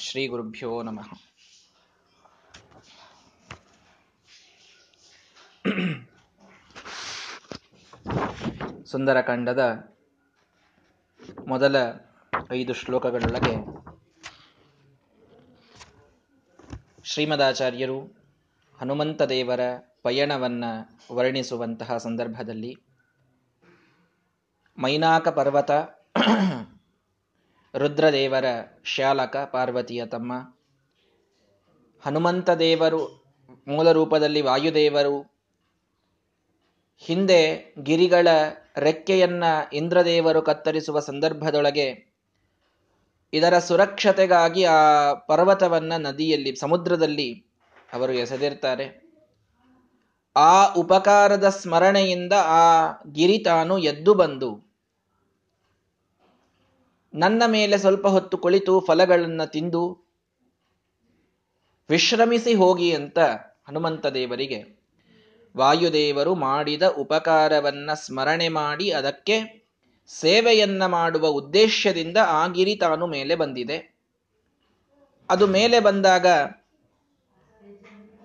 [0.00, 1.08] ಶ್ರೀ ಗುರುಭ್ಯೋ ನಮಃ.
[8.86, 9.62] ಸುಂದರಕಾಂಡದ
[11.48, 11.76] ಮೊದಲ
[12.52, 13.54] ಐದು ಶ್ಲೋಕಗಳೊಳಗೆ
[17.04, 17.98] ಶ್ರೀಮದಾಚಾರ್ಯರು
[18.78, 19.60] ಹನುಮಂತ ದೇವರ
[20.02, 20.64] ಪಯಣವನ್ನ
[21.12, 22.72] ವರ್ಣಿಸುವಂತಹ ಸಂದರ್ಭದಲ್ಲಿ
[24.78, 25.70] ಮೈನಾಕ ಪರ್ವತ
[27.74, 28.44] ರುದ್ರದೇವರ
[28.84, 30.32] ಶ್ಯಾಲಕ ಪಾರ್ವತಿಯ ತಮ್ಮ.
[32.00, 33.24] ಹನುಮಂತ ದೇವರು
[33.68, 35.34] ಮೂಲ ರೂಪದಲ್ಲಿ ವಾಯುದೇವರು.
[36.98, 38.28] ಹಿಂದೆ ಗಿರಿಗಳ
[38.76, 42.12] ರೆಕ್ಕೆಯನ್ನ ಇಂದ್ರದೇವರು ಕತ್ತರಿಸುವ ಸಂದರ್ಭದೊಳಗೆ
[43.32, 47.46] ಇದರ ಸುರಕ್ಷತೆಗಾಗಿ ಆ ಪರ್ವತವನ್ನ ನದಿಯಲ್ಲಿ, ಸಮುದ್ರದಲ್ಲಿ
[47.92, 49.10] ಅವರು ಎಸೆದಿರ್ತಾರೆ.
[50.36, 54.69] ಆ ಉಪಕಾರದ ಸ್ಮರಣೆಯಿಂದ ಆ ಗಿರಿ ತಾನು ಎದ್ದು ಬಂದು
[57.14, 60.10] ನನ್ನ ಮೇಲೆ ಸ್ವಲ್ಪ ಹೊತ್ತು ಕುಳಿತು ಫಲಗಳನ್ನು ತಿಂದು
[61.90, 63.18] ವಿಶ್ರಮಿಸಿ ಹೋಗಿ ಅಂತ
[63.68, 64.80] ಹನುಮಂತ ದೇವರಿಗೆ.
[65.56, 69.68] ವಾಯುದೇವರು ಮಾಡಿದ ಉಪಕಾರವನ್ನ ಸ್ಮರಣೆ ಮಾಡಿ ಅದಕ್ಕೆ
[70.08, 72.48] ಸೇವೆಯನ್ನ ಮಾಡುವ ಉದ್ದೇಶದಿಂದ ಆ
[72.80, 73.96] ತಾನು ಮೇಲೆ ಬಂದಿದೆ.
[75.30, 76.26] ಅದು ಮೇಲೆ ಬಂದಾಗ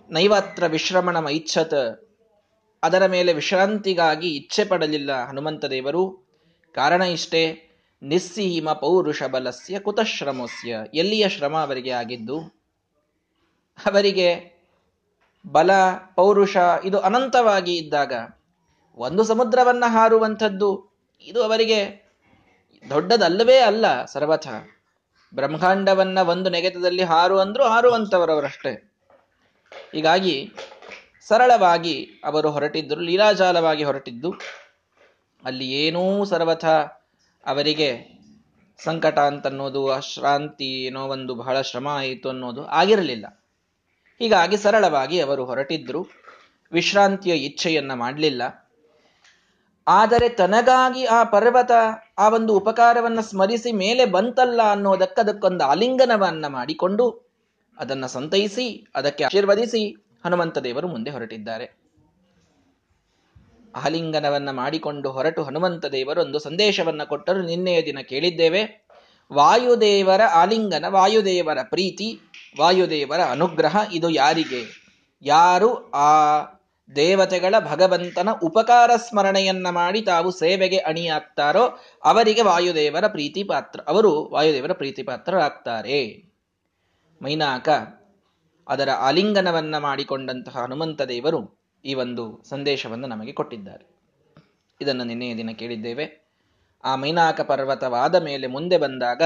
[0.09, 2.09] ನೈವಾತ್ರ ವಿಶ್ರಮಣ ಮೈಚ್ಛತ್.
[2.83, 6.25] ಅದರ ಮೇಲೆ ವಿಶ್ರಾಂತಿಗಾಗಿ ಇಚ್ಛೆ ಪಡಲಿಲ್ಲ ಹನುಮಂತ ದೇವರು.
[6.73, 7.64] ಕಾರಣ ಇಷ್ಟೇ.
[8.05, 10.77] ನಿಸ್ಸೀಮ ಪೌರುಷ ಬಲಸ್ಯ ಕುತಶ್ರಮಸ್ಯ.
[10.93, 12.39] ಎಲ್ಲಿಯ ಶ್ರಮ ಅವರಿಗೆ ಆಗಿದ್ದು?
[13.85, 14.55] ಅವರಿಗೆ
[15.47, 15.71] ಬಲ,
[16.15, 18.13] ಪೌರುಷ, ಇದು ಅನಂತವಾಗಿ ಇದ್ದಾಗ
[18.95, 22.09] ಒಂದು ಸಮುದ್ರವನ್ನ ಹಾರುವಂಥದ್ದು, ಇದು ಅವರಿಗೆ
[22.89, 24.47] ದೊಡ್ಡದಲ್ಲವೇ ಅಲ್ಲ ಸರ್ವಥ.
[25.33, 28.91] ಬ್ರಹ್ಮಾಂಡವನ್ನ ಒಂದು ನೆಗೆತದಲ್ಲಿ ಹಾರು ಅಂದ್ರೂ ಹಾರುವಂಥವರವರಷ್ಟೇ.
[29.91, 30.53] ಹೀಗಾಗಿ
[31.27, 34.33] ಸರಳವಾಗಿ ಅವರು ಹೊರಟಿದ್ದರು, ಲೀಲಾಜಾಲವಾಗಿ ಹೊರಟಿದ್ದು,
[35.45, 36.65] ಅಲ್ಲಿ ಏನೂ ಸರ್ವಥ
[37.45, 38.15] ಅವರಿಗೆ
[38.83, 43.43] ಸಂಕಟ ಅಂತನ್ನೋದು ಅಶ್ರಾಂತಿ ಏನೋ ಒಂದು ಬಹಳ ಶ್ರಮ ಆಯಿತು ಅನ್ನೋದು ಆಗಿರಲಿಲ್ಲ.
[44.19, 46.07] ಹೀಗಾಗಿ ಸರಳವಾಗಿ ಅವರು ಹೊರಟಿದ್ರು.
[46.71, 48.71] ವಿಶ್ರಾಂತಿಯ ಇಚ್ಛೆಯನ್ನ ಮಾಡಲಿಲ್ಲ.
[49.87, 51.71] ಆದರೆ ತನಗಾಗಿ ಆ ಪರ್ವತ
[52.17, 57.25] ಆ ಒಂದು ಉಪಕಾರವನ್ನ ಸ್ಮರಿಸಿ ಮೇಲೆ ಬಂತಲ್ಲ ಅನ್ನೋದಕ್ಕದಕ್ಕೊಂದು ಆಲಿಂಗನವನ್ನ ಮಾಡಿಕೊಂಡು
[57.77, 61.84] ಅದನ್ನ ಸಂತೈಸಿ, ಅದಕ್ಕೆ ಆಶೀರ್ವದಿಸಿ ಹನುಮಂತ ದೇವರು ಮುಂದೆ ಹೊರಟಿದ್ದಾರೆ.
[63.75, 67.41] ಆಲಿಂಗನವನ್ನ ಮಾಡಿಕೊಂಡು ಹೊರಟು ಹನುಮಂತ ದೇವರು ಒಂದು ಸಂದೇಶವನ್ನ ಕೊಟ್ಟರು.
[67.41, 68.85] ನಿನ್ನೆಯ ದಿನ ಕೇಳಿದ್ದೇವೆ.
[69.33, 72.19] ವಾಯುದೇವರ ಆಲಿಂಗನ ವಾಯುದೇವರ ಪ್ರೀತಿ,
[72.59, 74.85] ವಾಯುದೇವರ ಅನುಗ್ರಹ ಇದು ಯಾರಿಗೆ?
[75.21, 76.41] ಯಾರು ಆ
[76.95, 85.03] ದೇವತೆಗಳ ಭಗವಂತನ ಉಪಕಾರ ಸ್ಮರಣೆಯನ್ನ ಮಾಡಿ ತಾವು ಸೇವೆಗೆ ಅಣಿಯಾಗ್ತಾರೋ ಅವರಿಗೆ ವಾಯುದೇವರ ಪ್ರೀತಿ ಪಾತ್ರ, ಅವರು ವಾಯುದೇವರ ಪ್ರೀತಿ
[85.03, 86.31] ಪಾತ್ರರಾಗ್ತಾರೆ.
[87.23, 87.69] ಮೈನಾಕ
[88.67, 93.95] ಅದರ ಆಲಿಂಗನವನ್ನ ಮಾಡಿಕೊಂಡಂತಹ ಹನುಮಂತ ದೇವರು ಈ ಒಂದು ಸಂದೇಶವನ್ನು ನಮಗೆ ಕೊಟ್ಟಿದ್ದಾರೆ.
[94.81, 96.25] ಇದನ್ನು ನಿನ್ನೆಯ ದಿನ ಕೇಳಿದ್ದೇವೆ.
[96.83, 99.21] ಆ ಮೈನಾಕ ಪರ್ವತವಾದ ಮೇಲೆ ಮುಂದೆ ಬಂದಾಗ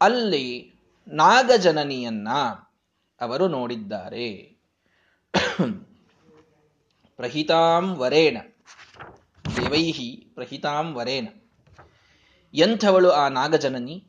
[0.00, 0.74] ಅಲ್ಲಿ
[1.08, 2.28] ನಾಗಜನನಿಯನ್ನ
[3.20, 4.56] ಅವರು ನೋಡಿದ್ದಾರೆ.
[7.16, 8.36] ಪ್ರಹಿತಾಂ ವರೇಣ.
[9.56, 11.26] ದೇವೈಹಿ ಪ್ರಹಿತಾಂ ವರೇಣ.
[12.54, 14.06] ಎಂಥವಳು ಆ ನಾಗಜನನಿ?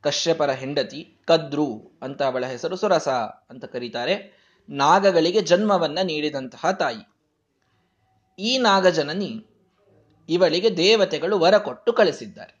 [0.00, 3.08] ಕಶ್ಯಪರ ಹೆಂಡತಿ ಕದ್ರು ಅಂತ ಅವಳ ಹೆಸರು ಸುರಸ
[3.50, 4.39] ಅಂತ ಕರೀತಾರೆ.
[4.68, 7.10] ನಾಗಗಳಿಗೆ ಜನ್ಮವನ್ನ ನೀಡಿದಂತಹ ತಾಯಿ.
[8.38, 9.46] ಈ ನಾಗಜನನಿ
[10.28, 12.60] ಇವಳಿಗೆ ದೇವತೆಗಳು ವರ ಕೊಟ್ಟು ಕಳಿಸಿದ್ದಾರೆ.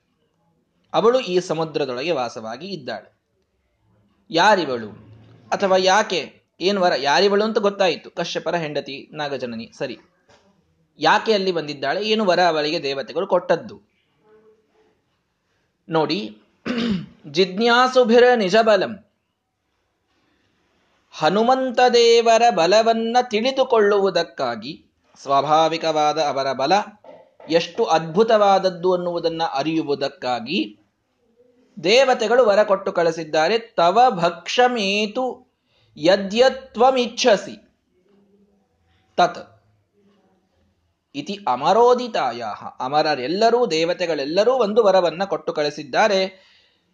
[0.94, 3.20] ಅವಳು ಈ ಸಮುದ್ರದೊಳಗೆ ವಾಸವಾಗಿ ಇದ್ದಾಳೆ.
[4.30, 4.88] ಯಾರಿವಳು?
[5.52, 6.42] ಅಥವಾ ಯಾಕೆ?
[6.60, 6.92] ಏನು ವರ?
[6.96, 8.10] ಯಾರಿವಳು ಅಂತ ಗೊತ್ತಾಯಿತು.
[8.10, 9.72] ಕಶ್ಯಪರ ಹೆಂಡತಿ ನಾಗಜನನಿ.
[9.78, 9.98] ಸರಿ.
[10.98, 12.04] ಯಾಕೆ ಅಲ್ಲಿ ಬಂದಿದ್ದಾಳೆ?
[12.04, 13.80] ಏನು ವರ ಅವಳಿಗೆ ದೇವತೆಗಳು ಕೊಟ್ಟದ್ದು?
[15.88, 16.42] ನೋಡಿ.
[17.30, 19.09] ಜಿಜ್ಞಾಸುಭಿರ ನಿಜಬಲಂ.
[21.10, 24.86] ಹನುಮಂತ ದೇವರ ಬಲವನ್ನ ತಿಳಿದುಕೊಳ್ಳುವುದಕ್ಕಾಗಿ
[25.22, 26.72] ಸ್ವಾಭಾವಿಕವಾದ ಅವರ ಬಲ
[27.50, 30.78] ಎಷ್ಟು ಅದ್ಭುತವಾದದ್ದು ಅನ್ನುವುದನ್ನು ಅರಿಯುವುದಕ್ಕಾಗಿ
[31.84, 33.58] ದೇವತೆಗಳು ವರ ಕೊಟ್ಟು ಕಳಿಸಿದ್ದಾರೆ.
[33.58, 35.52] ತವ ಭಕ್ಷಮೇತು
[35.96, 37.68] ಯದ್ಯತ್ವಮಿಚ್ಛಸಿ.
[39.16, 39.62] ತತ್.
[41.14, 42.44] ಇತಿ ಅಮರೋದಿತಾಯ
[42.80, 46.49] ಅಮರರೆಲ್ಲರೂ ದೇವತೆಗಳೆಲ್ಲರೂ ಒಂದು ವರವನ್ನ ಕೊಟ್ಟು ಕಳಿಸಿದ್ದಾರೆ.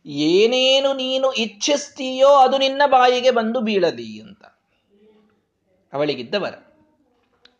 [0.06, 4.44] ಏನೇನು ನೀನು ಇಚ್ಛಿಸ್ತೀಯೋ ಅದು ನಿನ್ನ ಬಾಯಿಗೆ ಬಂದು ಬೀಳಲಿ ಅಂತ.
[5.92, 6.54] ಅವಳಿಗಿದ್ದ ವರ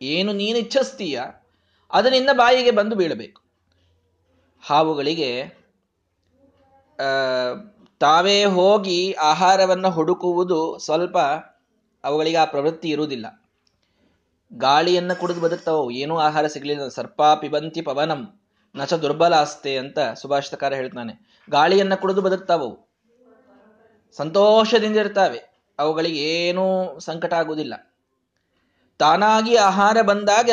[0.02, 1.20] ಏನು ನೀನು ಇಚ್ಛಿಸ್ತೀಯ
[1.92, 3.42] ಅದು ನಿನ್ನ ಬಾಯಿಗೆ ಬಂದು ಬೀಳಬೇಕು.
[4.60, 5.30] ಹಾವುಗಳಿಗೆ
[8.00, 11.18] ತಾವೇ ಹೋಗಿ ಆಹಾರವನ್ನು ಹುಡುಕುವುದು ಸ್ವಲ್ಪ
[12.04, 13.42] ಅವುಗಳಿಗೆ ಆ ಪ್ರವೃತ್ತಿ ಇರುವುದಿಲ್ಲ.
[14.52, 16.88] ಗಾಳಿಯನ್ನು ಕುಡಿದು ಬದುಕ್ತಾವು, ಏನೂ ಆಹಾರ ಸಿಗಲಿಲ್ಲ.
[16.88, 18.40] ಸರ್ಪ ಪಿಬಂತಿ ಪವನಂ.
[18.76, 21.12] ನಚ ದುರ್ಬಲ ಆಸ್ತೆ ಅಂತ ಸುಭಾಷಿತಕಾರ ಹೇಳ್ತಾನೆ.
[21.50, 22.70] ಗಾಳಿಯನ್ನ ಕುಡಿದು ಬದುಕ್ತಾವು
[24.16, 25.40] ಸಂತೋಷದಿಂದ ಇರ್ತಾವೆ.
[25.78, 26.64] ಅವುಗಳಿಗೆ ಏನೂ
[26.98, 27.74] ಸಂಕಟ ಆಗುವುದಿಲ್ಲ.
[29.00, 30.50] ತಾನಾಗಿ ಆಹಾರ ಬಂದಾಗ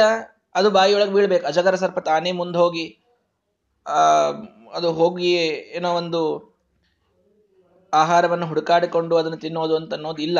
[0.55, 1.45] ಅದು ಬಾಯಿಯೊಳಗೆ ಬೀಳ್ಬೇಕು.
[1.47, 2.85] ಅಜಗರ ಸರ್ಪ ತಾನೇ ಮುಂದೆ ಹೋಗಿ
[4.73, 5.29] ಅದು ಹೋಗಿ
[5.77, 6.21] ಏನೋ ಒಂದು
[7.93, 10.39] ಆಹಾರವನ್ನು ಹುಡುಕಾಡಿಕೊಂಡು ಅದನ್ನು ತಿನ್ನೋದು ಅಂತ ಅನ್ನೋದು ಇಲ್ಲ.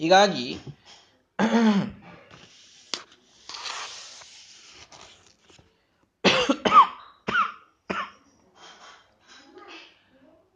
[0.00, 0.46] ಹೀಗಾಗಿ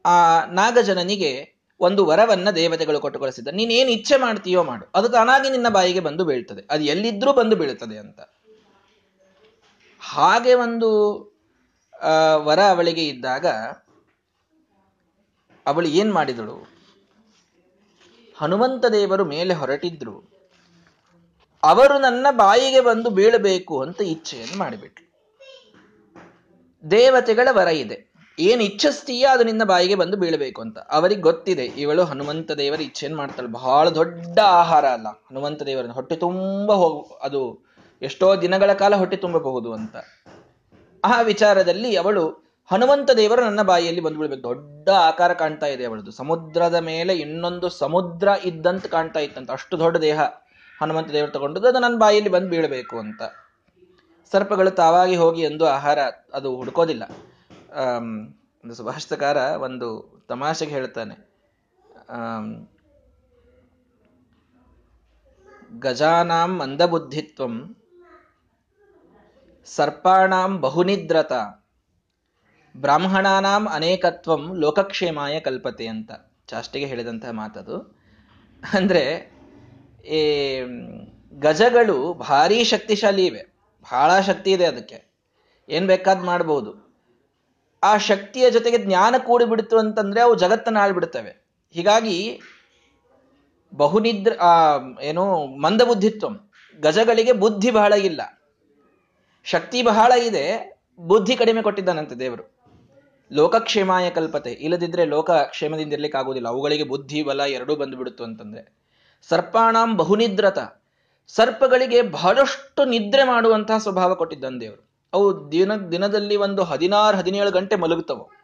[0.06, 4.92] ಆ ನಾಗಜನನಿಗೆ ಒಂದು ವರವನ್ನ ದೇವತೆಗಳು ಕೊಟ್ಟು ಕಳಿಸಿದ್ದ ನೀನೇನು ಇಚ್ಛೆ ಮಾಡ್ತೀಯೋ ಮಾಡು.
[4.94, 6.62] ಅದು ತಾನಾಗಿ ನಿನ್ನ ಬಾಯಿಗೆ ಬಂದು ಬೀಳ್ತದೆ.
[6.70, 8.20] ಅದು ಎಲ್ಲಿದ್ರೂ ಬಂದು ಬೀಳುತ್ತದೆ ಅಂತ.
[10.00, 10.90] ಹಾಗೆ ಒಂದು
[12.36, 13.46] ವರ ಅವಳಿಗೆ ಇದ್ದಾಗ
[15.66, 16.56] ಅವಳು ಏನ್ ಮಾಡಿದಳು?
[18.36, 20.16] ಹನುಮಂತ ದೇವರು ಮೇಲೆ ಹೊರಟಿದ್ರು.
[21.62, 25.06] ಅವರು ನನ್ನ ಬಾಯಿಗೆ ಬಂದು ಬೀಳಬೇಕು ಅಂತ ಇಚ್ಛೆಯನ್ನು ಮಾಡಿಬಿಟ್ರು.
[26.90, 28.15] ದೇವತೆಗಳ ವರ ಇದೆ.
[28.38, 30.78] ಏನ್ ಇಚ್ಛಿಸ್ತೀಯ ಅದು ನಿನ್ನ ಬಾಯಿಗೆ ಬಂದು ಬೀಳಬೇಕು ಅಂತ.
[30.78, 33.48] ಅವರಿಗೆ ಗೊತ್ತಿದೆ, ಇವಳು ಹನುಮಂತ ದೇವರ ಇಚ್ಛೆಯನ್ನು ಮಾಡ್ತಾಳೆ.
[33.48, 37.64] ಬಹಳ ದೊಡ್ಡ ಆಹಾರ ಅಲ್ಲ, ಹನುಮಂತ ದೇವರ ಹೊಟ್ಟೆ ತುಂಬ ಹೋಗ ಅದು
[38.02, 39.96] ಎಷ್ಟೋ ದಿನಗಳ ಕಾಲ ಹೊಟ್ಟೆ ತುಂಬಬಹುದು ಅಂತ.
[41.04, 42.24] ಆ ವಿಚಾರದಲ್ಲಿ ಅವಳು
[42.70, 46.10] ಹನುಮಂತ ದೇವರು ನನ್ನ ಬಾಯಿಯಲ್ಲಿ ಬಂದು ಬಿಡ್ಬೇಕು ದೊಡ್ಡ ಆಕಾರ ಕಾಣ್ತಾ ಇದೆ ಅವಳದು.
[46.10, 49.50] ಸಮುದ್ರದ ಮೇಲೆ ಇನ್ನೊಂದು ಸಮುದ್ರ ಇದ್ದಂತ ಕಾಣ್ತಾ ಇತ್ತಂತ.
[49.50, 50.20] ಅಷ್ಟು ದೊಡ್ಡ ದೇಹ
[50.80, 51.68] ಹನುಮಂತ ದೇವರು ತಗೊಂಡದ್ದು.
[51.68, 53.22] ಅದು ನನ್ನ ಬಾಯಿಯಲ್ಲಿ ಬಂದು ಬೀಳಬೇಕು ಅಂತ.
[54.32, 55.98] ಸರ್ಪಗಳು ತಾವಾಗಿ ಹೋಗಿ ಎಂದು ಆಹಾರ
[56.34, 57.04] ಅದು ಹುಡ್ಕೋದಿಲ್ಲ.
[57.76, 61.30] ಒಂದು ಸುಭಾಷಿತಕಾರ ಒಂದು ತಮಾಷೆಗೆ ಹೇಳ್ತಾನೆ.
[65.78, 67.76] ಗಜಾನಾಂ ಮಂದಬುದ್ಧಿತ್ವಂ
[69.64, 71.32] ಸರ್ಪಾಣಾಂ ಬಹುನಿದ್ರತ
[72.76, 76.12] ಬ್ರಾಹ್ಮಣಾನಾಂ ಅನೇಕತ್ವಂ ಲೋಕಕ್ಷೇಮಾಯ ಕಲ್ಪತೆ ಅಂತ.
[76.46, 77.98] ಚಾಷ್ಟಿಗೆ ಹೇಳಿದಂತಹ ಮಾತದು.
[78.72, 79.32] ಅಂದ್ರೆ,
[80.06, 80.60] ಈ
[81.32, 83.42] ಗಜಗಳು ಭಾರಿ ಶಕ್ತಿಶಾಲಿ ಇವೆ.
[83.82, 85.14] ಬಹಳ ಶಕ್ತಿ ಇದೆ ಅದಕ್ಕೆ.
[85.68, 86.85] ಏನ್ ಬೇಕಾದ್ ಮಾಡ್ಬೋದು.
[87.82, 91.46] ಆ ಶಕ್ತಿಯ ಜೊತೆಗೆ ಜ್ಞಾನ ಕೂಡಿಬಿಡ್ತು ಅಂತಂದ್ರೆ ಅವು ಜಗತ್ತನ್ನು ಆಳ್ಬಿಡ್ತವೆ.
[91.70, 92.40] ಹೀಗಾಗಿ
[93.76, 96.50] ಬಹುನಿದ್ರ, ಆ, ಏನು ಮಂದಬುದ್ಧಿತ್ವಂ.
[96.80, 98.42] ಗಜಗಳಿಗೆ ಬುದ್ಧಿ ಬಹಳ ಇಲ್ಲ.
[99.44, 102.56] ಶಕ್ತಿ ಬಹಳ ಇದೆ, ಬುದ್ಧಿ ಕಡಿಮೆ ಕೊಟ್ಟಿದ್ದಾನಂತೆ ದೇವರು.
[103.32, 104.50] ಲೋಕಕ್ಷೇಮಾಯ ಕಲ್ಪತೆ.
[104.50, 108.76] ಇಲ್ಲದಿದ್ರೆ ಲೋಕ ಕ್ಷೇಮದಿಂದ ಇರ್ಲಿಕ್ಕೆ ಆಗುದಿಲ್ಲ ಅವುಗಳಿಗೆ ಬುದ್ಧಿ, ಬಲ ಎರಡೂ ಬಂದುಬಿಡುತ್ತು ಅಂತಂದ್ರೆ.
[109.28, 110.58] ಸರ್ಪಾಣಾಂ ಬಹುನಿದ್ರತ.
[111.28, 114.85] ಸರ್ಪಗಳಿಗೆ ಬಹಳಷ್ಟು ನಿದ್ರೆ ಮಾಡುವಂತಹ ಸ್ವಭಾವ ಕೊಟ್ಟಿದ್ದಾನೆ ದೇವರು.
[115.16, 118.36] ಅವು ದಿನ, ದಿನದಲ್ಲಿ ಒಂದು ಹದಿನಾರು, ಹದಿನೇಳು ಗಂಟೆ ಮಲಗುತ್ತವೆ.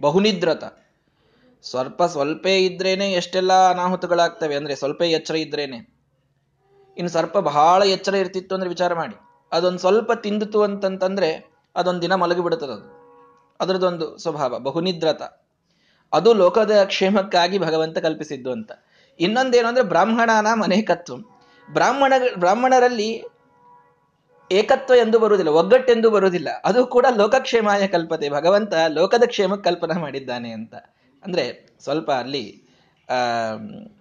[0.00, 0.64] ಬಹುನಿದ್ರತ.
[1.62, 4.56] ಸ್ವಲ್ಪ ಸ್ವಲ್ಪ ಇದ್ರೇನೆ ಎಷ್ಟೆಲ್ಲ ಅನಾಹುತಗಳಾಗ್ತವೆ.
[4.56, 5.76] ಅಂದ್ರೆ ಸ್ವಲ್ಪ ಎಚ್ಚರ ಇದ್ರೇನೆ.
[6.98, 9.16] ಇನ್ನು ಸರ್ಪ ಬಹಳ ಎಚ್ಚರ ಇರ್ತಿತ್ತು ಅಂದ್ರೆ ವಿಚಾರ ಮಾಡಿ.
[9.52, 12.98] ಅದೊಂದು ಸ್ವಲ್ಪ ತಿಂದಿತು ಅಂತಂತಂದ್ರೆ ಅದೊಂದು ದಿನ ಮಲಗಿ ಬಿಡುತ್ತದೆ ಅದು.
[13.60, 15.22] ಅದರದೊಂದು ಸ್ವಭಾವ, ಬಹುನಿದ್ರತ.
[16.12, 18.72] ಅದು ಲೋಕದ ಕ್ಷೇಮಕ್ಕಾಗಿ ಭಗವಂತ ಕಲ್ಪಿಸಿದ್ದು ಅಂತ.
[19.20, 21.16] ಇನ್ನೊಂದೇನು ಅಂದ್ರೆ ಬ್ರಾಹ್ಮಣನ ಮನೆಕತ್ತು
[21.72, 23.24] ಬ್ರಾಹ್ಮಣ, ಬ್ರಾಹ್ಮಣರಲ್ಲಿ
[24.52, 26.48] ಏಕತ್ವ ಎಂದು ಬರುವುದಿಲ್ಲ, ಒಗ್ಗಟ್ಟೆಂದು ಬರುವುದಿಲ್ಲ.
[26.64, 28.28] ಅದು ಕೂಡ ಲೋಕಕ್ಷೇಮಾಯ ಕಲ್ಪತೆ.
[28.28, 30.74] ಭಗವಂತ ಲೋಕದ ಕ್ಷೇಮಕ್ಕೆ ಕಲ್ಪನೆ ಮಾಡಿದ್ದಾನೆ ಅಂತ.
[31.24, 31.44] ಅಂದ್ರೆ
[31.84, 32.44] ಸ್ವಲ್ಪ ಅಲ್ಲಿ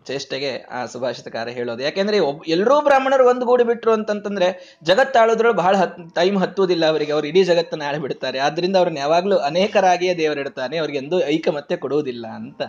[0.07, 1.83] ಚೇಷ್ಟೆಗೆ ಆ ಸುಭಾಷಿತಕಾರ ಹೇಳೋದು.
[1.83, 4.47] ಯಾಕೆಂದ್ರೆ ಒಬ್, ಎಲ್ಲರೂ ಬ್ರಾಹ್ಮಣರು ಒಂದು ಗೂಡಿ ಬಿಟ್ರು ಅಂತಂತಂದ್ರೆ
[4.83, 7.11] ಜಗತ್ತಾಳೋದ್ರೊಳಗೆ ಬಹಳ ಹತ್, ಟೈಮ್ ಹತ್ತುವುದಿಲ್ಲ ಅವರಿಗೆ.
[7.11, 8.39] ಅವ್ರು ಇಡೀ ಜಗತ್ತನ್ನು ಆಳಿ ಬಿಡ್ತಾರೆ.
[8.39, 10.77] ಆದ್ರಿಂದ ಅವ್ರನ್ನ ಯಾವಾಗ್ಲೂ ಅನೇಕರಾಗಿಯೇ ದೇವರಿಡ್ತಾನೆ.
[10.77, 12.61] ಅವ್ರಿಗೆ ಎಂದೂ ಐಕಮತ್ಯ ಕೊಡುವುದಿಲ್ಲ ಅಂತ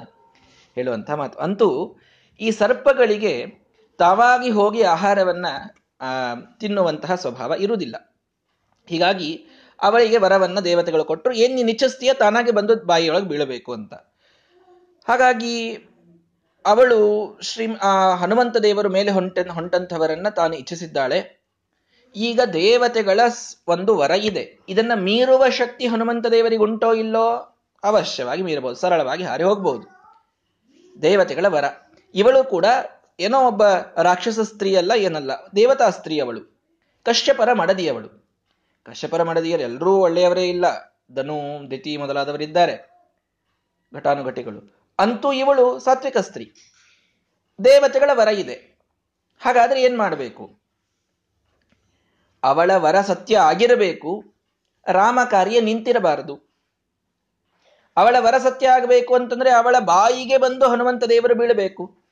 [0.75, 1.39] ಹೇಳುವಂತಹ ಮಾತು.
[1.39, 1.69] ಅಂತೂ
[2.41, 3.35] ಈ ಸರ್ಪಗಳಿಗೆ
[3.99, 5.47] ತಾವಾಗಿ ಹೋಗಿ ಆಹಾರವನ್ನ
[6.61, 8.17] ತಿನ್ನುವಂತಹ ಸ್ವಭಾವ ಇರುವುದಿಲ್ಲ.
[8.87, 9.47] ಹೀಗಾಗಿ
[9.83, 13.95] ಅವಳಿಗೆ ವರವನ್ನು ದೇವತೆಗಳು ಕೊಟ್ಟರು, ಏನು ನೀನು ಇಚ್ಛಿಸ್ತೀಯ ತಾನಾಗೆ ಬಂದು ಬಾಯಿಯೊಳಗೆ ಬೀಳಬೇಕು ಅಂತ.
[15.09, 15.75] ಹಾಗಾಗಿ
[16.67, 17.67] ಅವಳು ಶ್ರೀ
[18.19, 21.39] ಹನುಮಂತ ದೇವರು ಮೇಲೆ ಹೊಂಟ ಹೊಂಟಂಥವರನ್ನ ತಾನು ಇಚ್ಛಿಸಿದ್ದಾಳೆ.
[22.17, 23.21] ಈಗ ದೇವತೆಗಳ
[23.69, 24.59] ಒಂದು ವರ ಇದೆ.
[24.69, 27.55] ಇದನ್ನ ಮೀರುವ ಶಕ್ತಿ ಹನುಮಂತ ದೇವರಿಗೆ ಉಂಟೋ ಇಲ್ಲೋ?
[27.85, 29.87] ಅವಶ್ಯವಾಗಿ ಮೀರಬಹುದು, ಸರಳವಾಗಿ ಹಾರಿ ಹೋಗ್ಬಹುದು.
[31.03, 31.65] ದೇವತೆಗಳ ವರ.
[32.15, 32.65] ಇವಳು ಕೂಡ
[33.21, 33.63] ಏನೋ ಒಬ್ಬ
[34.03, 36.41] ರಾಕ್ಷಸ ಸ್ತ್ರೀ ಅಲ್ಲ ಏನಲ್ಲ, ದೇವತಾ ಸ್ತ್ರೀ ಅವಳು
[37.05, 38.09] ಕಶ್ಯಪರ ಮಡದಿಯವಳು.
[38.87, 40.97] ಕಶ್ಯಪರ ಮಡದಿಯರು ಎಲ್ಲರೂ ಒಳ್ಳೆಯವರೇ ಇಲ್ಲ.
[41.15, 42.99] ಧನು ದಿತಿ ಮೊದಲಾದವರಿದ್ದಾರೆ.
[43.95, 44.79] ಘಟಾನುಘಟಿಗಳು.
[44.99, 46.53] ಅಂತೂ ಇವಳು ಸಾತ್ವಿಕ ಸ್ತ್ರೀ.
[47.65, 48.79] ದೇವತೆಗಳ ವರ ಇದೆ.
[49.41, 50.59] ಹಾಗಾದ್ರೆ ಏನ್ ಮಾಡಬೇಕು?
[52.43, 54.25] ಅವಳ ವರ ಸತ್ಯ ಆಗಿರಬೇಕು.
[54.87, 56.41] ರಾಮ ಕಾರ್ಯ ನಿಂತಿರಬಾರದು.
[57.97, 62.08] ಅವಳ ವರ ಸತ್ಯ ಆಗಬೇಕು ಅಂತಂದ್ರೆ ಅವಳ ಬಾಯಿಗೆ ಬಂದು ಹನುಮಂತ ದೇವರು ಬೀಳಬೇಕು.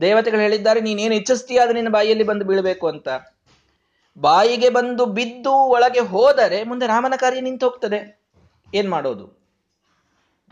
[0.00, 3.08] ದೇವತೆಗಳು ಹೇಳಿದ್ದಾರೆ, ನೀನೇನು ಇಚ್ಛಿಸ್ತೀಯ ಅದು ನಿನ್ನ ಬಾಯಿಯಲ್ಲಿ ಬಂದು ಬೀಳಬೇಕು ಅಂತ.
[4.16, 8.00] ಬಾಯಿಗೆ ಬಂದು ಬಿದ್ದು ಒಳಗೆ ಹೋದರೆ ಮುಂದೆ ರಾಮನ ಕಾರ್ಯ ನಿಂತು ಹೋಗ್ತದೆ.
[8.74, 9.26] ಏನ್ ಮಾಡೋದು?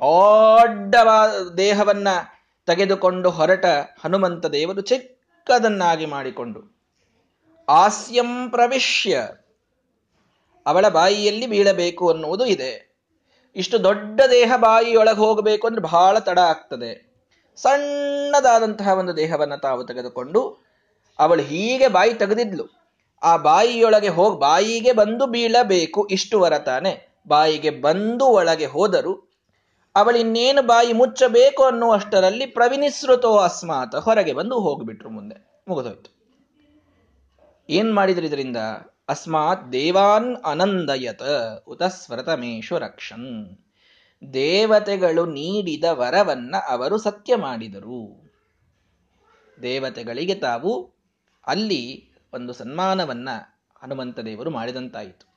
[0.01, 0.95] ದೊಡ್ಡ
[1.59, 2.09] ದೇಹವನ್ನ
[2.67, 3.67] ತೆಗೆದುಕೊಂಡು ಹೊರಟ
[4.05, 6.61] ಹನುಮಂತ ದೇವರು ಚಿಕ್ಕದನ್ನಾಗಿ ಮಾಡಿಕೊಂಡು
[7.69, 9.21] ಆಸ್ಯಂ ಪ್ರವಿಶ್ಯ,
[10.67, 12.73] ಅವಳ ಬಾಯಿಯಲ್ಲಿ ಬೀಳಬೇಕು ಅನ್ನುವುದು ಇದೆ.
[13.57, 17.12] ಇಷ್ಟು ದೊಡ್ಡ ದೇಹ ಬಾಯಿಯೊಳಗೆ ಹೋಗಬೇಕು ಅಂದ್ರೆ ಬಹಳ ತಡ ಆಗ್ತದೆ.
[17.57, 20.65] ಸಣ್ಣದಾದಂತಹ ಒಂದು ದೇಹವನ್ನು ತಾವು ತೆಗೆದುಕೊಂಡು
[21.19, 22.83] ಅವಳು ಹೀಗೆ ಬಾಯಿ ತೆಗೆದಿದ್ಲು.
[23.23, 27.13] ಆ ಬಾಯಿಯೊಳಗೆ ಹೋಗಿ, ಬಾಯಿಗೆ ಬಂದು ಬೀಳಬೇಕು, ಇಷ್ಟು ವರ ತಾನೆ.
[27.29, 29.33] ಬಾಯಿಗೆ ಬಂದು ಒಳಗೆ ಹೋದರು
[29.97, 35.65] ಅವಳಿನ್ನೇನು ಬಾಯಿ ಮುಚ್ಚಬೇಕು ಅನ್ನುವಷ್ಟರಲ್ಲಿ ಪ್ರವಿನಿಸೃತೋ ಅಸ್ಮಾತ್ ಹೊರಗೆ ಬಂದು ಹೋಗಿಬಿಟ್ರು ಮುಂದೆ.
[35.69, 36.17] ಮುಗಿದೋಯ್ತು.
[37.71, 38.57] ಏನ್ ಮಾಡಿದ್ರು ಇದರಿಂದ?
[39.09, 41.23] ಅಸ್ಮಾತ್ ದೇವಾನ್ ಅನಂದಯತ
[41.69, 41.83] ಉತ
[42.79, 43.59] ರಕ್ಷನ್.
[44.33, 48.31] ದೇವತೆಗಳು ನೀಡಿದ ವರವನ್ನ ಅವರು ಸತ್ಯ ಮಾಡಿದರು.
[49.63, 50.91] ದೇವತೆಗಳಿಗೆ ತಾವು
[51.47, 53.29] ಅಲ್ಲಿ ಒಂದು ಸನ್ಮಾನವನ್ನ
[53.83, 55.33] ಹನುಮಂತ ದೇವರು ಮಾಡಿದಂತಾಯಿತು.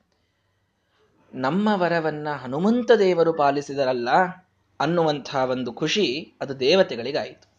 [1.34, 4.10] ನಮ್ಮ ವರವನ್ನ ಹನುಮಂತ ದೇವರು ಪಾಲಿಸಿದರಲ್ಲ
[4.80, 7.56] ಅನ್ನುವಂತಹ ಒಂದು ಖುಷಿ ಅದು ದೇವತೆಗಳಿಗಾಯಿತು.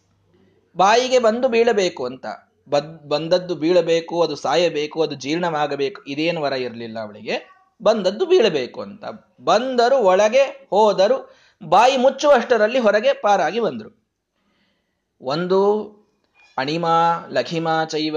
[0.76, 2.26] ಬಾಯಿಗೆ ಬಂದು ಬೀಳಬೇಕು ಅಂತ.
[2.68, 7.55] ಬದ್ ಬಂದದ್ದು ಬೀಳಬೇಕು, ಅದು ಸಾಯಬೇಕು, ಅದು ಜೀರ್ಣವಾಗಬೇಕು, ಇದೇನು ವರ ಇರಲಿಲ್ಲ ಅವಳಿಗೆ.
[7.82, 9.04] ಬಂದದ್ದು ಬೀಳಬೇಕು ಅಂತ.
[9.44, 11.36] ಬಂದರು, ಒಳಗೆ ಹೋದರು,
[11.68, 14.06] ಬಾಯಿ ಮುಚ್ಚುವಷ್ಟರಲ್ಲಿ ಹೊರಗೆ ಪಾರಾಗಿ ಬಂದರು.
[15.20, 15.82] ಒಂದು,
[16.58, 18.16] ಅಣಿಮಾ, ಲಘಿಮಾ ಚೈವ,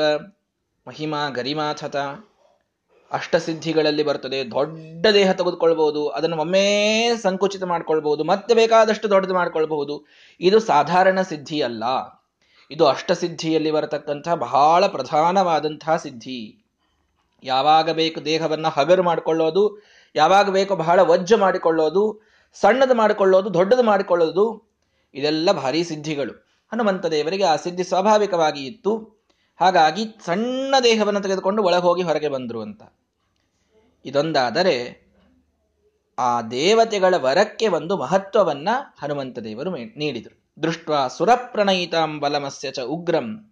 [0.87, 1.95] ಮಹಿಮಾ ಗರಿಮಾಥತ
[3.11, 10.05] ಅಷ್ಟಸಿದ್ಧಿಗಳಲ್ಲಿ ಬರ್ತದೆ ದೊಡ್ಡ ದೇಹ ತೆಗೆದುಕೊಳ್ಬಹುದು, ಅದನ್ನು ಒಮ್ಮೆ ಸಂಕುಚಿತ ಮಾಡ್ಕೊಳ್ಬಹುದು, ಮತ್ತೆ ಬೇಕಾದಷ್ಟು ದೊಡ್ಡದು ಮಾಡ್ಕೊಳ್ಬಹುದು.
[10.39, 11.83] ಇದು ಸಾಧಾರಣ ಸಿದ್ಧಿ ಅಲ್ಲ.
[12.71, 16.65] ಇದು ಅಷ್ಟಸಿದ್ಧಿಯಲ್ಲಿ ಬರತಕ್ಕಂಥ ಬಹಳ ಪ್ರಧಾನವಾದಂತಹ ಸಿದ್ಧಿ.
[17.43, 19.83] ಯಾವಾಗ ಬೇಕು ದೇಹವನ್ನ ಹಗರು ಮಾಡಿಕೊಳ್ಳೋದು,
[20.15, 22.21] ಯಾವಾಗ ಬೇಕು ಬಹಳ ವಜ್ಜ ಮಾಡಿಕೊಳ್ಳೋದು,
[22.53, 24.75] ಸಣ್ಣದು ಮಾಡಿಕೊಳ್ಳೋದು, ದೊಡ್ಡದು ಮಾಡಿಕೊಳ್ಳೋದು,
[25.13, 26.31] ಇದೆಲ್ಲ ಭಾರಿ ಸಿದ್ಧಿಗಳು.
[26.71, 29.19] ಹನುಮಂತ ದೇವರಿಗೆ ಆ ಸಿದ್ಧಿ ಸ್ವಾಭಾವಿಕವಾಗಿ ಇತ್ತು.
[29.59, 32.83] ಹಾಗಾಗಿ ಸಣ್ಣ ದೇಹವನ್ನು ತೆಗೆದುಕೊಂಡು ಒಳಗೆ ಹೋಗಿ ಹೊರಗೆ ಬಂದರು ಅಂತ.
[34.05, 35.09] ಇದೊಂದಾದರೆ
[36.19, 38.69] ಆ ದೇವತೆಗಳ ವರಕ್ಕೆ ಒಂದು ಮಹತ್ವವನ್ನ
[39.03, 40.61] ಹನುಮಂತ ದೇವರು ನೀಡಿದರು.
[40.63, 43.48] ದೃಷ್ಟ ಸುರಪ್ರಣಯಿತಾಂ ಬಲಮಸ್ಯ ಚ ಉಗ್ರಂ.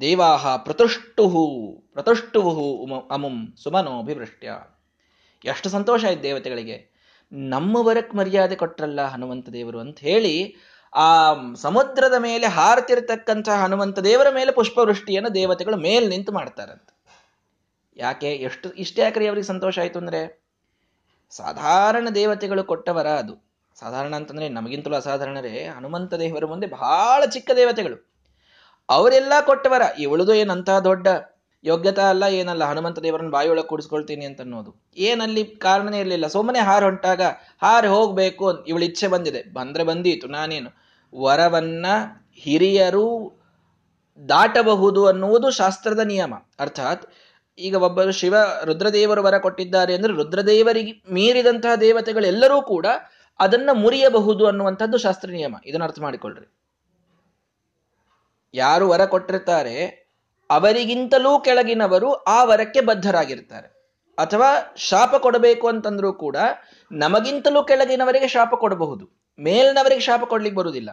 [0.00, 4.52] ದೇವಾಹ ಪ್ರತುಷ್ಟುಹು ಪ್ರತುಷ್ಟುವು ಅಮುಂ ಸುಮನೋಭಿವೃಷ್ಟ್ಯ.
[5.44, 6.90] ಎಷ್ಟು ಸಂತೋಷ ಆಯ್ತು ದೇವತೆಗಳಿಗೆ.
[7.32, 10.56] ನಮ್ಮವರಕ್ಕೆ ಮರ್ಯಾದೆ ಕೊಟ್ರಲ್ಲ ಹನುಮಂತ ದೇವರು ಅಂತ ಹೇಳಿ,
[10.94, 16.88] ಆ ಸಮುದ್ರದ ಮೇಲೆ ಹಾರತಿರ್ತಕ್ಕಂತಹ ಹನುಮಂತ ದೇವರ ಮೇಲೆ ಪುಷ್ಪವೃಷ್ಟಿಯನ್ನು ದೇವತೆಗಳು ಮೇಲೆ ನಿಂತು ಮಾಡ್ತಾರಂತ.
[17.96, 20.42] ಯಾಕೆ, ಎಷ್ಟು, ಇಷ್ಟೇ ಯಾಕ್ರಿ ಅವರಿಗೆ ಸಂತೋಷ ಆಯ್ತು ಅಂದ್ರೆ?
[21.30, 23.50] ಸಾಧಾರಣ ದೇವತೆಗಳು ಕೊಟ್ಟವರ ಅದು.
[23.74, 25.66] ಸಾಧಾರಣ ಅಂತಂದ್ರೆ ನಮಗಿಂತಲೂ ಅಸಾಧಾರಣರೇ.
[25.66, 28.09] ಹನುಮಂತ ದೇವರ ಮುಂದೆ ಬಹಳ ಚಿಕ್ಕ ದೇವತೆಗಳು.
[28.90, 31.08] ಅವರೆಲ್ಲ ಕೊಟ್ಟವರ, ಇವಳದು ಏನಂತಹ ದೊಡ್ಡ
[31.64, 34.92] ಯೋಗ್ಯತಾ ಅಲ್ಲ, ಏನಲ್ಲ, ಹನುಮಂತ ದೇವರನ್ನ ಬಾಯಿಯೊಳಗೆ ಕೂಡಿಸ್ಕೊಳ್ತೀನಿ ಅಂತ ಅನ್ನೋದು.
[34.96, 36.26] ಏನಲ್ಲಿ ಕಾರಣನೇ ಇರಲಿಲ್ಲ.
[36.26, 37.22] ಸುಮ್ಮನೆ ಹಾರು ಹೊಂಟಾಗ,
[37.62, 39.52] ಹಾರು ಹೋಗ್ಬೇಕು ಇವಳು ಇಚ್ಛೆ ಬಂದಿದೆ.
[39.52, 40.70] ಬಂದ್ರೆ ಬಂದೀತು ನಾನೇನು.
[41.18, 41.86] ವರವನ್ನ
[42.34, 43.40] ಹಿರಿಯರು
[44.28, 46.34] ದಾಟಬಹುದು ಅನ್ನುವುದು ಶಾಸ್ತ್ರದ ನಿಯಮ.
[46.58, 47.06] ಅರ್ಥಾತ್,
[47.58, 52.86] ಈಗ ಒಬ್ಬರು ಶಿವ ರುದ್ರದೇವರು ವರ ಕೊಟ್ಟಿದ್ದಾರೆ ಅಂದ್ರೆ ರುದ್ರದೇವರಿಗೆ ಮೀರಿದಂತಹ ದೇವತೆಗಳೆಲ್ಲರೂ ಕೂಡ
[53.40, 55.56] ಅದನ್ನ ಮುರಿಯಬಹುದು ಅನ್ನುವಂಥದ್ದು ಶಾಸ್ತ್ರ ನಿಯಮ.
[55.66, 56.59] ಇದನ್ನ ಅರ್ಥ ಮಾಡಿಕೊಳ್ಳ್ರಿ
[58.54, 60.06] ಯಾರು ವರ ಕೊಟ್ಟಿರ್ತಾರೆ,
[60.50, 63.68] ಅವರಿಗಿಂತಲೂ ಕೆಳಗಿನವರು ಆ ವರಕ್ಕೆ ಬದ್ಧರಾಗಿರ್ತಾರೆ.
[64.18, 66.36] ಅಥವಾ ಶಾಪ ಕೊಡಬೇಕು ಅಂತಂದ್ರೂ ಕೂಡ
[66.92, 69.04] ನಮಗಿಂತಲೂ ಕೆಳಗಿನವರಿಗೆ ಶಾಪ ಕೊಡಬಹುದು,
[69.38, 70.90] ಮೇಲ್ನವರಿಗೆ ಶಾಪ ಕೊಡ್ಲಿಕ್ಕೆ ಬರುವುದಿಲ್ಲ.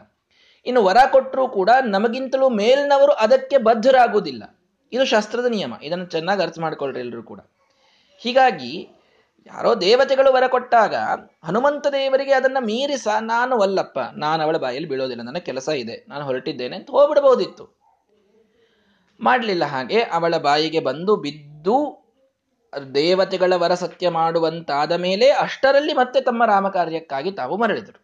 [0.65, 4.43] ಇನ್ನು ವರ ಕೊಟ್ಟರೂ ಕೂಡ ನಮಗಿಂತಲೂ ಮೇಲ್ನವರು ಅದಕ್ಕೆ ಬದ್ಧರಾಗುವುದಿಲ್ಲ.
[4.91, 5.73] ಇದು ಶಾಸ್ತ್ರದ ನಿಯಮ.
[5.83, 7.39] ಇದನ್ನು ಚೆನ್ನಾಗಿ ಅರ್ಥ ಮಾಡ್ಕೊಳ್ರಿ ಎಲ್ಲರೂ ಕೂಡ.
[8.17, 8.96] ಹೀಗಾಗಿ
[9.47, 10.95] ಯಾರೋ ದೇವತೆಗಳು ವರ ಕೊಟ್ಟಾಗ
[11.43, 16.75] ಹನುಮಂತ ದೇವರಿಗೆ ಅದನ್ನ ಮೀರಿಸ ನಾನು ಅಲ್ಲಪ್ಪ ನಾನು ಅವಳ ಬಾಯಲ್ಲಿ ಬೀಳೋದಿಲ್ಲ, ನನ್ನ ಕೆಲಸ ಇದೆ, ನಾನು ಹೊರಟಿದ್ದೇನೆ
[16.75, 17.77] ಅಂತ ಹೋಗ್ಬಿಡಬಹುದಿತ್ತು
[19.19, 22.07] ಮಾಡಲಿಲ್ಲ ಹಾಗೆ ಅವಳ ಬಾಯಿಗೆ ಬಂದು ಬಿದ್ದು
[22.93, 27.99] ದೇವತೆಗಳ ವರ ಸತ್ಯ ಮಾಡುವಂತಾದ ಮೇಲೆ ಅಷ್ಟರಲ್ಲಿ ಮತ್ತೆ ತಮ್ಮ ರಾಮಕಾರ್ಯಕ್ಕಾಗಿ ತಾವು ಮರಳಿದರು.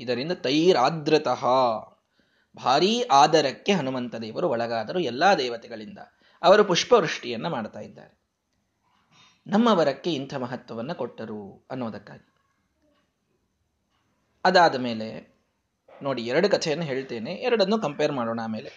[0.00, 1.42] ಇದರಿಂದ ತೈರಾದ್ರತಃ
[2.56, 5.98] ಭಾರೀ ಆದರಕ್ಕೆ ಹನುಮಂತ ದೇವರು ಒಳಗಾದರು ಎಲ್ಲಾ ದೇವತೆಗಳಿಂದ.
[6.42, 8.23] ಅವರು ಪುಷ್ಪವೃಷ್ಟಿಯನ್ನ ಮಾಡ್ತಾ ಇದ್ದಾರೆ.
[9.46, 12.34] ನಮ್ಮ ವರಕ್ಕೆ ಇಂಥ ಮಹತ್ವವನ್ನು ಕೊಟ್ಟರು ಅನ್ನೋದಕ್ಕಾಗಿ.
[14.44, 15.36] ಅದಾದ ಮೇಲೆ
[16.02, 18.70] ನೋಡಿ ಎರಡು ಕಥೆಯನ್ನು ಹೇಳ್ತೇನೆ, ಎರಡನ್ನು ಕಂಪೇರ್ ಮಾಡೋಣ ಆಮೇಲೆ.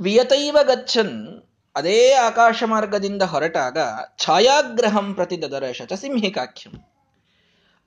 [0.00, 1.42] ವಿಯತೈವ ಗಚ್ಚನ್
[1.76, 3.78] ಅದೇ ಆಕಾಶ ಮಾರ್ಗದಿಂದ ಹೊರಟಾಗ
[4.18, 6.72] ಛಾಯಾಗ್ರಹಂ ಪ್ರತಿ ದದರಶಚ ಸಿಂಹಿಕಾಖ್ಯಂ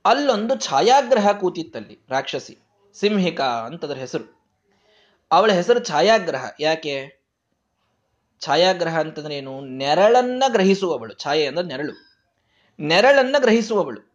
[0.06, 2.58] ಅಲ್ಲೊಂದು ಛಾಯಾಗ್ರಹ ಕೂತಿತ್ತಲ್ಲಿ ರಾಕ್ಷಸಿ,
[2.94, 4.42] ಸಿಂಹಿಕಾ ಅಂತದ್ರ ಹೆಸರು.
[5.32, 6.50] ಅವಳ ಹೆಸರು ಛಾಯಾಗ್ರಹ.
[6.60, 7.24] ಯಾಕೆ?
[8.42, 11.14] ಛಾಯಾಗ್ರಹ ಅಂತಂದ್ರೆ ಏನು ನೆರಳನ್ನ ಗ್ರಹಿಸುವವಳು.
[11.14, 12.11] ಛಾಯೆ ಅಂದ್ರೆ ನೆರಳು.
[12.80, 14.12] ನೆರಳನ್ನ ಗ್ರಹಿಸುವವಳು.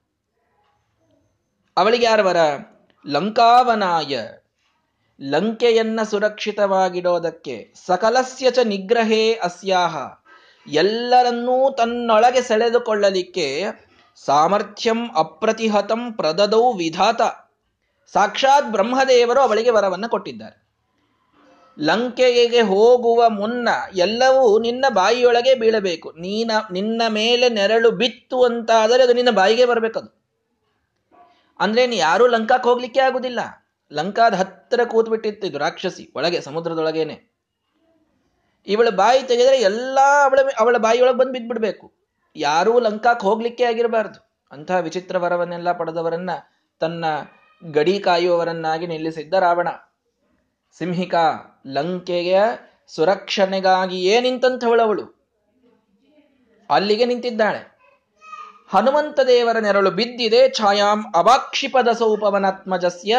[1.77, 2.37] ಅವಳಿಗೆ ಯಾರವರ
[3.07, 4.21] ಲಂಕಾವನಾಯ.
[5.21, 9.97] ಲಂಕೆಯನ್ನ ಸುರಕ್ಷಿತವಾಗಿಡೋದಕ್ಕೆ ಸಕಲಸ್ಯ ಚ ನಿಗ್ರಹೇ ಅಸ್ಯಾಹ.
[10.67, 13.65] ಎಲ್ಲರನ್ನೂ ತನ್ನೊಳಗೆ ಸೆಳೆದುಕೊಳ್ಳಲಿಕ್ಕೆ
[14.25, 17.23] ಸಾಮರ್ಥ್ಯಂ ಅಪ್ರತಿಹತಂ ಪ್ರದದೌ ವಿಧಾತ.
[18.13, 20.66] ಸಾಕ್ಷಾತ್ ಬ್ರಹ್ಮದೇವರು ಅವಳಿಗೆ ವರವನ್ನು ಕೊಟ್ಟಿದ್ದಾರೆ.
[21.79, 26.11] ಲಂಕೆಗೆ ಹೋಗುವ ಮುನ್ನ ಎಲ್ಲವೂ ನಿನ್ನ ಬಾಯಿಯೊಳಗೆ ಬೀಳಬೇಕು.
[26.11, 30.17] ನೀನ, ನಿನ್ನ ಮೇಲೆ ನೆರಳು ಬಿತ್ತು ಅಂತಾದರೆ ಅದು ನಿನ್ನ ಬಾಯಿಗೆ ಬರಬೇಕದು.
[31.61, 33.41] ಅಂದ್ರೆ ನೀ ಯಾರೂ ಲಂಕಾಕ್ಕೆ ಹೋಗ್ಲಿಕ್ಕೆ ಆಗುದಿಲ್ಲ.
[33.93, 37.37] ಲಂಕಾದ ಹತ್ತಿರ ಕೂತ್ ಬಿಟ್ಟಿತ್ತು ರಾಕ್ಷಸಿ, ಒಳಗೆ, ಸಮುದ್ರದೊಳಗೇನೆ.
[38.67, 41.93] ಇವಳ ಬಾಯಿ ತೆಗೆದರೆ ಎಲ್ಲಾ ಅವಳ ಅವಳ ಬಾಯಿಯೊಳಗೆ ಬಂದು ಬಿದ್ದ್ಬಿಡ್ಬೇಕು
[42.37, 44.45] ಯಾರೂ ಲಂಕಾಕ್ ಹೋಗ್ಲಿಕ್ಕೆ ಆಗಿರಬಾರ್ದು.
[44.51, 46.31] ಅಂತಹ ವಿಚಿತ್ರ ವರವನ್ನೆಲ್ಲ ಪಡೆದವರನ್ನ
[46.81, 47.05] ತನ್ನ
[47.65, 49.69] ಗಡಿ ಕಾಯುವವರನ್ನಾಗಿ ನಿಲ್ಲಿಸಿದ್ದ ರಾವಣ.
[50.79, 52.41] ಸಿಂಹಿಕಾ ಲಂಕೆಯ
[52.87, 55.17] ಸುರಕ್ಷಣೆಗಾಗಿಯೇ ನಿಂತಂಥವಳವಳು
[56.71, 57.79] ಅಲ್ಲಿಗೆ ನಿಂತಿದ್ದಾಳೆ.
[58.69, 60.51] ಹನುಮಂತ ದೇವರ ನೆರಳು ಬಿದ್ದಿದೆ.
[60.51, 63.17] ಛಾಯಾಂ ಅವಾಕ್ಷಿಪದ ಸೌಪವನಾತ್ಮಜಸ್ಯ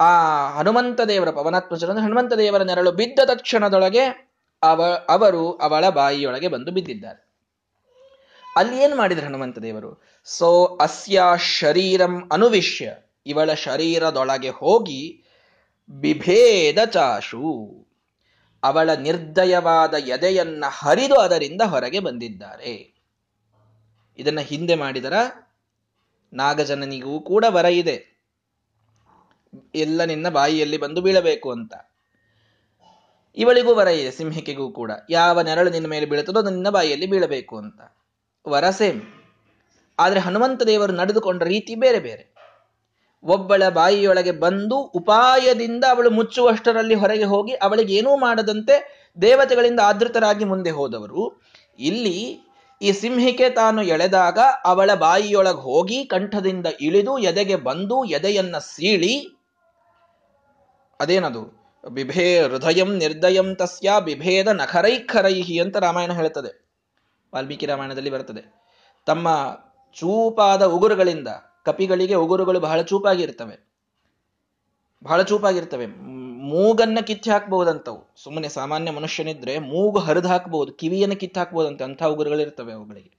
[0.00, 0.12] ಆ
[0.50, 7.28] ಹನುಮಂತ ದೇವರ ಪವನಾತ್ಮಜ ಹನುಮಂತ ದೇವರ ನೆರಳು ಬಿದ್ದ ತಕ್ಷಣದೊಳಗೆ ಅವ ಅವರು ಅವಳ ಬಾಯಿಯೊಳಗೆ ಬಂದು ಬಿದ್ದಿದ್ದಾರೆ.
[8.56, 10.02] ಅಲ್ಲಿ ಏನ್ ಮಾಡಿದ್ರು ಹನುಮಂತ ದೇವರು?
[10.24, 12.94] ಸೋ ಅಸ್ಯ ಶರೀರಂ ಅನುವಿಶ್ಯ.
[13.26, 15.24] ಇವಳ ಶರೀರದೊಳಗೆ ಹೋಗಿ
[15.90, 17.74] ಬಿಭೇದ ಚಾಶು
[18.62, 22.94] ಅವಳ ನಿರ್ದಯವಾದ ಎದೆಯನ್ನ ಹರಿದು ಅದರಿಂದ ಹೊರಗೆ ಬಂದಿದ್ದಾರೆ.
[24.18, 25.12] ಇದನ್ನ ಹಿಂದೆ ಮಾಡಿದರ
[26.32, 28.18] ನಾಗಜನನಿಗೂ ಕೂಡ ವರ ಇದೆ.
[29.74, 31.74] ಎಲ್ಲ ನಿನ್ನ ಬಾಯಿಯಲ್ಲಿ ಬಂದು ಬೀಳಬೇಕು ಅಂತ.
[33.36, 34.90] ಇವಳಿಗೂ ವರ ಇದೆ, ಸಿಂಹಿಕೆಗೂ ಕೂಡ.
[35.10, 37.80] ಯಾವ ನೆರಳು ನಿನ್ನ ಮೇಲೆ ಬೀಳುತ್ತದೋ ಅದು ನಿನ್ನ ಬಾಯಿಯಲ್ಲಿ ಬೀಳಬೇಕು ಅಂತ.
[38.48, 39.02] ವರ ಸೇಮ್.
[39.98, 42.37] ಆದರೆ ಹನುಮಂತ ದೇವರು ನಡೆದುಕೊಂಡ ರೀತಿ ಬೇರೆ ಬೇರೆ.
[43.22, 48.74] ಒಬ್ಬಳ ಬಾಯಿಯೊಳಗೆ ಬಂದು ಉಪಾಯದಿಂದ ಅವಳು ಮುಚ್ಚುವಷ್ಟರಲ್ಲಿ ಹೊರಗೆ ಹೋಗಿ ಅವಳಿಗೆ ಏನೂ ಮಾಡದಂತೆ
[49.22, 51.42] ದೇವತೆಗಳಿಂದ ಆದೃತರಾಗಿ ಮುಂದೆ ಹೋದವರು.
[51.78, 52.40] ಇಲ್ಲಿ
[52.82, 59.14] ಈ ಸಿಂಹಿಕೆ ತಾನು ಎಳೆದಾಗ ಅವಳ ಬಾಯಿಯೊಳಗೆ ಹೋಗಿ ಕಂಠದಿಂದ ಇಳಿದು ಎದೆಗೆ ಬಂದು ಎದೆಯನ್ನ ಸೀಳಿ,
[61.00, 61.42] ಅದೇನದು?
[61.88, 66.50] ಬಿಭೇ ಹೃದಯಂ ನಿರ್ದಯಂ ತಸ್ಯ ಬಿಭೇದ ನಖರೈಖರೈಹಿ ಅಂತ ರಾಮಾಯಣ ಹೇಳುತ್ತದೆ.
[67.34, 68.42] ವಾಲ್ಮೀಕಿ ರಾಮಾಯಣದಲ್ಲಿ ಬರುತ್ತದೆ.
[69.06, 69.28] ತಮ್ಮ
[69.96, 71.28] ಚೂಪಾದ ಉಗುರುಗಳಿಂದ
[71.68, 73.56] ಕಪಿಗಳಿಗೆ ಉಗುರುಗಳು ಬಹಳ ಚೂಪಾಗಿರ್ತವೆ.
[75.02, 75.86] ಬಹಳ ಚೂಪಾಗಿರ್ತವೆ.
[76.48, 78.14] ಮೂಗನ್ನ ಕಿತ್ತಿ ಹಾಕ್ಬಹುದಂತವು.
[78.22, 83.12] ಸುಮ್ಮನೆ ಸಾಮಾನ್ಯ ಮನುಷ್ಯನಿದ್ರೆ ಮೂಗು ಹರಿದು ಹಾಕ್ಬಹುದು, ಕಿವಿಯನ್ನು ಕಿತ್ತು ಹಾಕ್ಬಹುದಂತೆ ಅಂಥ ಉಗುರುಗಳಿರ್ತವೆ ಅವುಗಳಿಗೆ.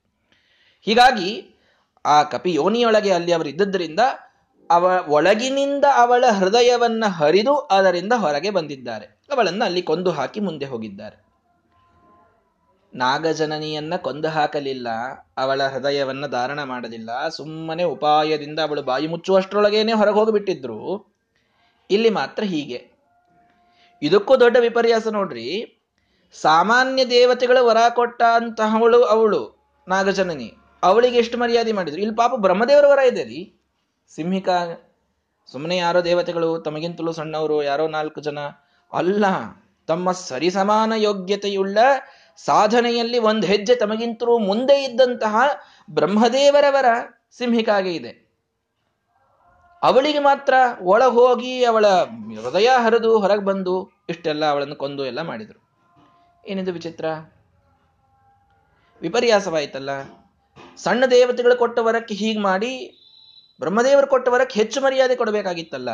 [0.82, 1.56] ಹೀಗಾಗಿ
[2.06, 4.00] ಆ ಕಪಿ ಯೋನಿಯೊಳಗೆ ಅಲ್ಲಿ ಅವರು ಇದ್ದದ್ರಿಂದ
[4.70, 9.06] ಅವ ಒಳಗಿನಿಂದ ಅವಳ ಹೃದಯವನ್ನ ಹರಿದು ಅದರಿಂದ ಹೊರಗೆ ಬಂದಿದ್ದಾರೆ.
[9.06, 11.29] ಅವಳನ್ನು ಅಲ್ಲಿ ಕೊಂದು ಹಾಕಿ ಮುಂದೆ ಹೋಗಿದ್ದಾರೆ.
[12.94, 14.88] ನಾಗಜನನಿಯನ್ನ ಕೊಂದು ಹಾಕಲಿಲ್ಲ
[15.38, 17.28] ಅವಳ ಹೃದಯವನ್ನ ಧಾರಣ ಮಾಡಲಿಲ್ಲ.
[17.28, 21.08] ಸುಮ್ಮನೆ ಉಪಾಯದಿಂದ ಅವಳು ಬಾಯಿ ಮುಚ್ಚುವಷ್ಟರೊಳಗೇನೆ ಹೊರಗೆ ಹೋಗಿಬಿಟ್ಟಿದ್ರು
[21.92, 22.92] ಇಲ್ಲಿ ಮಾತ್ರ ಹೀಗೆ.
[24.02, 25.76] ಇದಕ್ಕೂ ದೊಡ್ಡ ವಿಪರ್ಯಾಸ ನೋಡ್ರಿ.
[26.42, 30.54] ಸಾಮಾನ್ಯ ದೇವತೆಗಳು ವರ ಕೊಟ್ಟ ಅಂತಹವಳು ಅವಳು, ನಾಗಜನನಿ.
[30.84, 32.02] ಅವಳಿಗೆ ಎಷ್ಟು ಮರ್ಯಾದೆ ಮಾಡಿದ್ರು?
[32.02, 33.60] ಇಲ್ಲಿ ಪಾಪ ಬ್ರಹ್ಮದೇವರ ವರ ಇದೆ ರೀ.
[34.16, 34.50] ಸಿಂಹಿಕ
[35.52, 38.40] ಸುಮ್ಮನೆ ಯಾರೋ ದೇವತೆಗಳು, ತಮಗಿಂತಲೂ ಸಣ್ಣವರು, ಯಾರೋ ನಾಲ್ಕು ಜನ,
[38.94, 39.26] ಅಲ್ಲ,
[39.88, 41.78] ತಮ್ಮ ಸರಿಸಮಾನ ಯೋಗ್ಯತೆಯುಳ್ಳ
[42.46, 45.36] ಸಾಧನೆಯಲ್ಲಿ ಒಂದು ಹೆಜ್ಜೆ ತಮಗಿಂತರೂ ಮುಂದೆ ಇದ್ದಂತಹ
[45.90, 46.86] ಬ್ರಹ್ಮದೇವರವರ
[47.38, 48.30] ಸಿಂಹಿಕಾಗೆ ಇದೆ.
[49.84, 55.70] ಅವಳಿಗೆ ಮಾತ್ರ ಒಳ ಹೋಗಿ ಅವಳ ಹೃದಯ ಹರಿದು ಹೊರಗೆ ಬಂದು ಇಷ್ಟೆಲ್ಲ ಅವಳನ್ನು ಕೊಂದು ಎಲ್ಲ ಮಾಡಿದರು.
[56.48, 57.06] ಏನಿದು ವಿಚಿತ್ರ?
[59.02, 59.90] ವಿಪರ್ಯಾಸವಾಯಿತಲ್ಲ.
[60.78, 62.96] ಸಣ್ಣ ದೇವತೆಗಳು ಕೊಟ್ಟ ವರಕ್ಕೆ ಹೀಗೆ ಮಾಡಿ
[63.60, 65.92] ಬ್ರಹ್ಮದೇವರು ಕೊಟ್ಟ ವರಕ್ಕೆ ಹೆಚ್ಚು ಮರ್ಯಾದೆ ಕೊಡಬೇಕಾಗಿತ್ತಲ್ಲ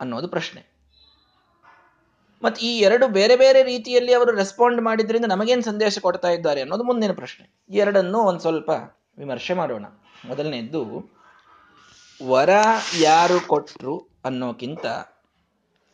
[0.00, 0.75] ಅನ್ನೋದು ಪ್ರಶ್ನೆ.
[2.42, 7.12] ಮತ್ತು ಈ ಎರಡು ಬೇರೆ ಬೇರೆ ರೀತಿಯಲ್ಲಿ ಅವರು ರೆಸ್ಪಾಂಡ್ ಮಾಡಿದ್ರಿಂದ ನಮಗೇನು ಸಂದೇಶ ಕೊಡ್ತಾ ಇದ್ದಾರೆ ಅನ್ನೋದು ಮುಂದಿನ
[7.12, 7.44] ಪ್ರಶ್ನೆ.
[7.70, 8.70] ಈ ಎರಡನ್ನು ಒಂದು ಸ್ವಲ್ಪ
[9.18, 9.86] ವಿಮರ್ಶೆ ಮಾಡೋಣ.
[10.28, 10.82] ಮೊದಲನೇದ್ದು,
[12.20, 12.50] ವರ
[13.00, 13.94] ಯಾರು ಕೊಟ್ಟರು
[14.24, 14.86] ಅನ್ನೋಕ್ಕಿಂತ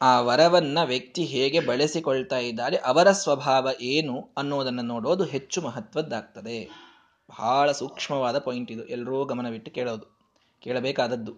[0.00, 6.58] ಆ ವರವನ್ನ ವ್ಯಕ್ತಿ ಹೇಗೆ ಬಳಸಿಕೊಳ್ತಾ ಇದ್ದಾರೆ ಅವರ ಸ್ವಭಾವ ಏನು ಅನ್ನೋದನ್ನು ನೋಡೋದು ಹೆಚ್ಚು ಮಹತ್ವದ್ದಾಗ್ತದೆ.
[7.28, 8.84] ಬಹಳ ಸೂಕ್ಷ್ಮವಾದ ಪಾಯಿಂಟ್ ಇದು.
[8.86, 10.06] ಎಲ್ಲರೂ ಗಮನವಿಟ್ಟು ಕೇಳೋದು,
[10.62, 11.32] ಕೇಳಬೇಕಾದದ್ದು.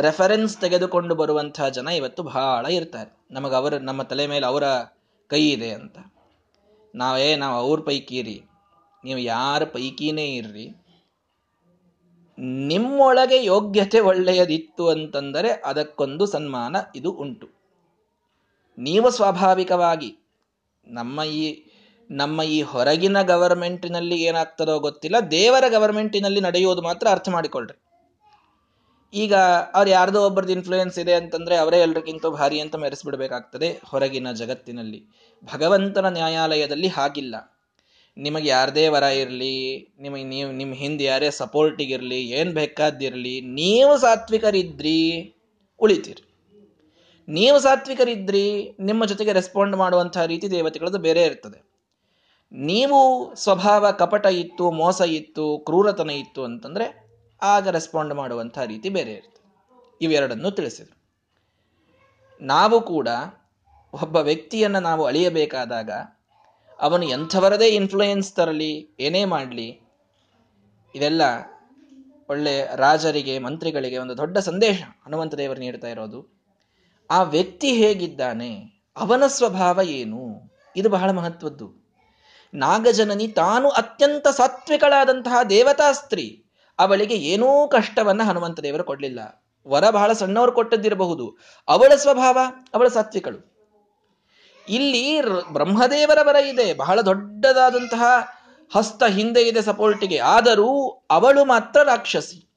[0.00, 3.16] ರೆಫರೆನ್ಸ್ ತೆಗೆದುಕೊಂಡು ಬರುವಂತಹ ಜನ ಇವತ್ತು ಬಹಳ ಇರ್ತಾರೆ.
[3.30, 4.62] ನಮಗೆ ಅವರ, ನಮ್ಮ ತಲೆ ಮೇಲೆ ಅವರ
[5.28, 5.98] ಕೈ ಇದೆ ಅಂತ.
[6.94, 8.42] ನಾವೇ, ನಾವು ಅವ್ರ ಪೈಕಿ ರೀ
[9.04, 10.82] ನೀವು ಯಾರ ಪೈಕಿನೇ ಇರ್ರಿ.
[12.38, 17.48] ನಿಮ್ಮೊಳಗೆ ಯೋಗ್ಯತೆ ಒಳ್ಳೆಯದಿತ್ತು ಅಂತಂದರೆ ಅದಕ್ಕೊಂದು ಸನ್ಮಾನ ಇದು ಉಂಟು.
[18.78, 20.16] ನೀವು ಸ್ವಾಭಾವಿಕವಾಗಿ
[20.86, 21.64] ನಮ್ಮ ಈ
[22.10, 25.16] ನಮ್ಮ ಈ ಹೊರಗಿನ ಗವರ್ಮೆಂಟಿನಲ್ಲಿ ಏನಾಗ್ತದೋ ಗೊತ್ತಿಲ್ಲ.
[25.30, 27.81] ದೇವರ ಗವರ್ಮೆಂಟಿನಲ್ಲಿ ನಡೆಯೋದು ಮಾತ್ರ ಅರ್ಥ ಮಾಡಿಕೊಳ್ಳ್ರಿ
[29.14, 29.34] ಈಗ
[29.74, 35.00] ಅವ್ರು ಯಾರ್ದೋ ಒಬ್ಬರದ್ದು ಇನ್ಫ್ಲೂಯೆನ್ಸ್ ಇದೆ ಅಂತಂದ್ರೆ ಅವರೇ ಎಲ್ರಿಗಿಂತ ಭಾರಿ ಅಂತ ಮೆರೆಸ್ಬಿಡ್ಬೇಕಾಗ್ತದೆ ಹೊರಗಿನ ಜಗತ್ತಿನಲ್ಲಿ.
[35.54, 37.34] ಭಗವಂತನ ನ್ಯಾಯಾಲಯದಲ್ಲಿ ಹಾಗಿಲ್ಲ.
[38.16, 45.34] ನಿಮಗೆ ಯಾರದೇ ವರ ಇರಲಿ ನಿಮಗೆ ನೀವು ನಿಮ್ಮ ಹಿಂದೆ ಯಾರೇ ಸಪೋರ್ಟಿಗಿರಲಿ ಏನು ಬೇಕಾದಿರಲಿ ನೀವು ಸಾತ್ವಿಕರಿದ್ರಿ,
[45.80, 46.28] ಉಳಿತೀರಿ.
[47.28, 51.72] ನೀವು ಸಾತ್ವಿಕರಿದ್ರಿ, ನಿಮ್ಮ ಜೊತೆಗೆ ರೆಸ್ಪಾಂಡ್ ಮಾಡುವಂತಹ ರೀತಿ ದೇವತೆಗಳದ್ದು ಬೇರೆ ಇರ್ತದೆ.
[52.52, 57.11] ನೀವು ಸ್ವಭಾವ ಕಪಟ ಇತ್ತು, ಮೋಸ ಇತ್ತು, ಕ್ರೂರತನ ಇತ್ತು ಅಂತಂದ್ರೆ
[57.42, 59.42] ಆಗ ರೆಸ್ಪಾಂಡ್ ಮಾಡುವಂಥ ರೀತಿ ಬೇರೆ ಇರ್ತದೆ
[60.00, 61.02] ಇವೆರಡನ್ನು ತಿಳಿಸಿದರು.
[62.40, 63.08] ನಾವು ಕೂಡ
[64.02, 65.90] ಒಬ್ಬ ವ್ಯಕ್ತಿಯನ್ನು ನಾವು ಅಳಿಯಬೇಕಾದಾಗ
[66.80, 69.80] ಅವನು ಎಂಥವರದೇ ಇನ್ಫ್ಲೂಯೆನ್ಸ್ ತರಲಿ, ಏನೇ ಮಾಡಲಿ,
[70.94, 71.22] ಇದೆಲ್ಲ
[72.28, 76.42] ಒಳ್ಳೆ ರಾಜರಿಗೆ, ಮಂತ್ರಿಗಳಿಗೆ ಒಂದು ದೊಡ್ಡ ಸಂದೇಶ ಹನುಮಂತ ದೇವರು ನೀಡ್ತಾ ಇರೋದು.
[77.10, 81.82] ಆ ವ್ಯಕ್ತಿ ಹೇಗಿದ್ದಾನೆ, ಅವನ ಸ್ವಭಾವ ಏನು, ಇದು ಬಹಳ ಮಹತ್ವದ್ದು.
[82.54, 86.41] ನಾಗಜನನಿ ತಾನು ಅತ್ಯಂತ ಸಾತ್ವಿಕಳಾದಂತಹ ದೇವತಾ ಸ್ತ್ರೀ
[86.82, 89.44] ಅವಳಿಗೆ ಏನೂ ಕಷ್ಟವನ್ನ ಹನುಮಂತ ದೇವರು ಕೊಡಲಿಲ್ಲ.
[89.68, 91.36] ವರ ಬಹಳ ಸಣ್ಣವರು ಕೊಟ್ಟದ್ದಿರಬಹುದು.
[91.68, 92.38] ಅವಳ ಸ್ವಭಾವ,
[92.74, 93.52] ಅವಳ ಸಾತ್ವಿಕಳು.
[94.68, 95.20] ಇಲ್ಲಿ
[95.52, 96.74] ಬ್ರಹ್ಮದೇವರ ವರ ಇದೆ.
[96.74, 98.04] ಬಹಳ ದೊಡ್ಡದಾದಂತಹ
[98.76, 100.18] ಹಸ್ತ ಹಿಂದೆ ಇದೆ ಸಪೋರ್ಟಿಗೆ.
[100.18, 102.48] ಆದರೂ ಅವಳು ಮಾತ್ರ ರಾಕ್ಷಸಿ.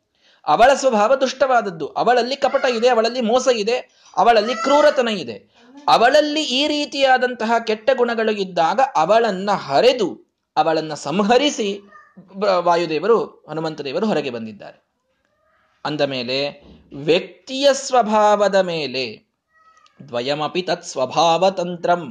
[0.48, 1.88] ಅವಳ ಸ್ವಭಾವ ದುಷ್ಟವಾದದ್ದು.
[1.88, 5.56] ಅವಳಲ್ಲಿ ಕಪಟ ಇದೆ, ಅವಳಲ್ಲಿ ಮೋಸ ಇದೆ, ಅವಳಲ್ಲಿ ಕ್ರೂರತನ ಇದೆ.
[5.88, 11.82] ಅವಳಲ್ಲಿ ಈ ರೀತಿಯಾದಂತಹ ಕೆಟ್ಟ ಗುಣಗಳು ಇದ್ದಾಗ ಅವಳನ್ನ ಹರೆದು, ಅವಳನ್ನ ಸಂಹರಿಸಿ
[12.68, 14.78] ವಾಯುದೇವರು ಹನುಮಂತ ದೇವರು ಹೊರಗೆ ಬಂದಿದ್ದಾರೆ.
[15.86, 16.38] ಅಂದ ಮೇಲೆ
[16.94, 19.04] ವ್ಯಕ್ತಿಯ ಸ್ವಭಾವದ ಮೇಲೆ
[20.10, 22.02] ದ್ವಯಮಪಿ ತತ್ ಸ್ವಭಾವ ತಂತ್ರಂ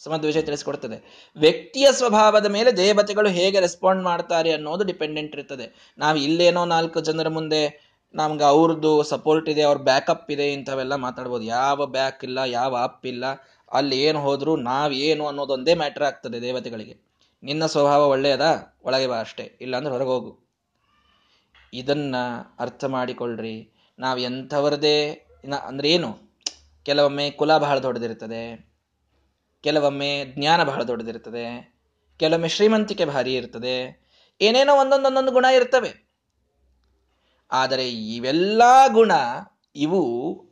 [0.00, 0.96] ಸಮದ್ ವಿಷಯ ತಿಳಿಸ್ಕೊಡ್ತದೆ.
[1.36, 5.94] ವ್ಯಕ್ತಿಯ ಸ್ವಭಾವದ ಮೇಲೆ ದೇವತೆಗಳು ಹೇಗೆ ರೆಸ್ಪಾಂಡ್ ಮಾಡ್ತಾರೆ ಅನ್ನೋದು ಡಿಪೆಂಡೆಂಟ್ ಇರ್ತದೆ.
[5.98, 7.62] ನಾವು ಇಲ್ಲೇನೋ ನಾಲ್ಕು ಜನರ ಮುಂದೆ
[8.14, 11.44] ನಮ್ಗೆ ಅವ್ರದ್ದು ಸಪೋರ್ಟ್ ಇದೆ, ಅವ್ರ ಬ್ಯಾಕಪ್ ಇದೆ ಇಂಥವೆಲ್ಲ ಮಾತಾಡ್ಬೋದು.
[11.44, 13.24] ಯಾವ ಬ್ಯಾಕ್ ಇಲ್ಲ, ಯಾವ ಅಪ್ ಇಲ್ಲ,
[13.72, 17.11] ಅಲ್ಲಿ ಏನು ಹೋದ್ರು ನಾವ್ ಏನು ಅನ್ನೋದೊಂದೇ ಮ್ಯಾಟರ್ ಆಗ್ತದೆ ದೇವತೆಗಳಿಗೆ.
[17.42, 18.78] ನಿನ್ನ ಸ್ವಭಾವ ಒಳ್ಳೆಯದಾ?
[18.84, 19.58] ಒಳಗೆ ಬಾ ಅಷ್ಟೇ.
[19.60, 20.42] ಇಲ್ಲಾಂದ್ರೆ ಹೊರಗೆ ಹೋಗು.
[21.74, 22.16] ಇದನ್ನ
[22.58, 25.26] ಅರ್ಥ ಮಾಡಿಕೊಳ್ಳ್ರಿ ನಾವು ಎಂಥವರದೇ
[25.66, 26.40] ಅಂದ್ರೆ ಏನು?
[26.84, 28.72] ಕೆಲವೊಮ್ಮೆ ಕುಲ ಬಹಳ ದೊಡ್ಡದಿರ್ತದೆ.
[29.60, 31.74] ಕೆಲವೊಮ್ಮೆ ಜ್ಞಾನ ಬಹಳ ದೊಡ್ಡದಿರ್ತದೆ.
[32.16, 34.02] ಕೆಲವೊಮ್ಮೆ ಶ್ರೀಮಂತಿಕೆ ಭಾರಿ ಇರ್ತದೆ.
[34.40, 36.12] ಏನೇನೋ ಒಂದೊಂದೊಂದೊಂದು ಗುಣ ಇರ್ತವೆ.
[37.52, 39.12] ಆದರೆ ಇವೆಲ್ಲ ಗುಣ
[39.76, 40.44] ಇವು,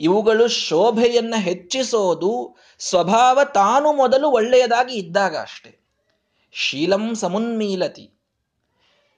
[0.00, 5.85] ಇವುಗಳು ಶೋಭೆಯನ್ನ ಹೆಚ್ಚಿಸೋದು ಸ್ವಭಾವ ತಾನು ಮೊದಲು ಒಳ್ಳೆಯದಾಗಿ ಇದ್ದಾಗ ಅಷ್ಟೆ.
[6.58, 8.04] ಶೀಲಂ ಸಮುನ್ಮೀಲತಿ.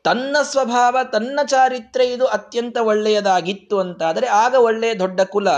[0.05, 5.49] ತನ್ನ ಸ್ವಭಾವ, ತನ್ನ ಚಾರಿತ್ರೆ ಇದು ಅತ್ಯಂತ ಒಳ್ಳೆಯದಾಗಿತ್ತು ಅಂತಾದರೆ ಆಗ ಒಳ್ಳೆಯ ದೊಡ್ಡ ಕುಲ,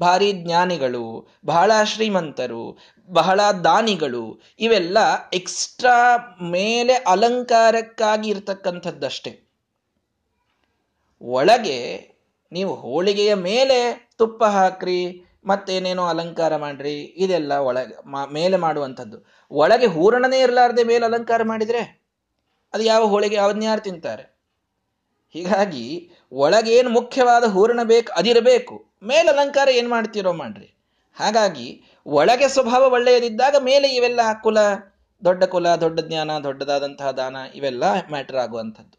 [0.00, 2.78] ಭಾರಿ ಜ್ಞಾನಿಗಳು, ಬಹಳ ಶ್ರೀಮಂತರು,
[3.08, 4.98] ಬಹಳ ದಾನಿಗಳು, ಇವೆಲ್ಲ
[5.32, 5.96] ಎಕ್ಸ್ಟ್ರಾ
[6.42, 9.32] ಮೇಲೆ ಅಲಂಕಾರಕ್ಕಾಗಿ ಇರತಕ್ಕಂಥದ್ದಷ್ಟೇ.
[11.22, 12.10] ಒಳಗೆ
[12.52, 15.00] ನೀವು ಹೋಳಿಗೆಯ ಮೇಲೆ ತುಪ್ಪ ಹಾಕ್ರಿ
[15.44, 17.94] ಮತ್ತೇನೇನೋ ಅಲಂಕಾರ ಮಾಡ್ರಿ, ಇದೆಲ್ಲ ಒಳಗೆ
[18.32, 19.26] ಮೇಲೆ ಮಾಡುವಂಥದ್ದು.
[19.50, 22.00] ಒಳಗೆ ಹೂರಣನೇ ಇರಲಾರ್ದೆ ಮೇಲೆ ಅಲಂಕಾರ ಮಾಡಿದರೆ
[22.74, 24.40] ಅದು ಯಾವ ಹೋಳಿಗೆ ಯಾರು ತಿಂತಾರೆ?
[25.30, 30.76] ಹೀಗಾಗಿ ಒಳಗೇನು ಮುಖ್ಯವಾದ ಹೂರಣ ಬೇಕು, ಅದಿರಬೇಕು, ಮೇಲೆ ಅಲಂಕಾರ ಏನು ಮಾಡ್ತೀರೋ ಮಾಡ್ರಿ.
[31.14, 34.58] ಹಾಗಾಗಿ ಒಳಗೆ ಸ್ವಭಾವ ಒಳ್ಳೆಯದಿದ್ದಾಗ ಮೇಲೆ ಇವೆಲ್ಲ ಕುಲ,
[35.24, 38.96] ದೊಡ್ಡ ಕುಲ, ದೊಡ್ಡ ಜ್ಞಾನ, ದೊಡ್ಡದಾದಂತಹ ದಾನ, ಇವೆಲ್ಲ ಮ್ಯಾಟರ್ ಆಗುವಂಥದ್ದು.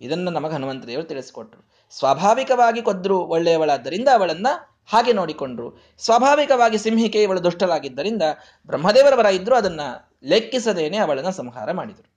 [0.00, 1.62] ಇದನ್ನು ನಮಗೆ ಹನುಮಂತ ದೇವರು ತಿಳಿಸ್ಕೊಟ್ರು.
[1.90, 4.46] ಸ್ವಾಭಾವಿಕವಾಗಿ ಕೊದ್ರು ಒಳ್ಳೆಯವಳಾದ್ದರಿಂದ ಅವಳನ್ನ
[4.86, 5.82] ಹಾಗೆ ನೋಡಿಕೊಂಡ್ರು.
[5.98, 8.22] ಸ್ವಾಭಾವಿಕವಾಗಿ ಸಿಂಹಿಕೆ ಇವಳು ದುಷ್ಟಲಾಗಿದ್ದರಿಂದ
[8.66, 9.80] ಬ್ರಹ್ಮದೇವರ ವರ ಇದ್ರು ಅದನ್ನ
[10.24, 12.12] ಲೆಕ್ಕಿಸದೇನೆ ಅವಳನ್ನ ಸಂಹಾರ ಮಾಡಿದರು.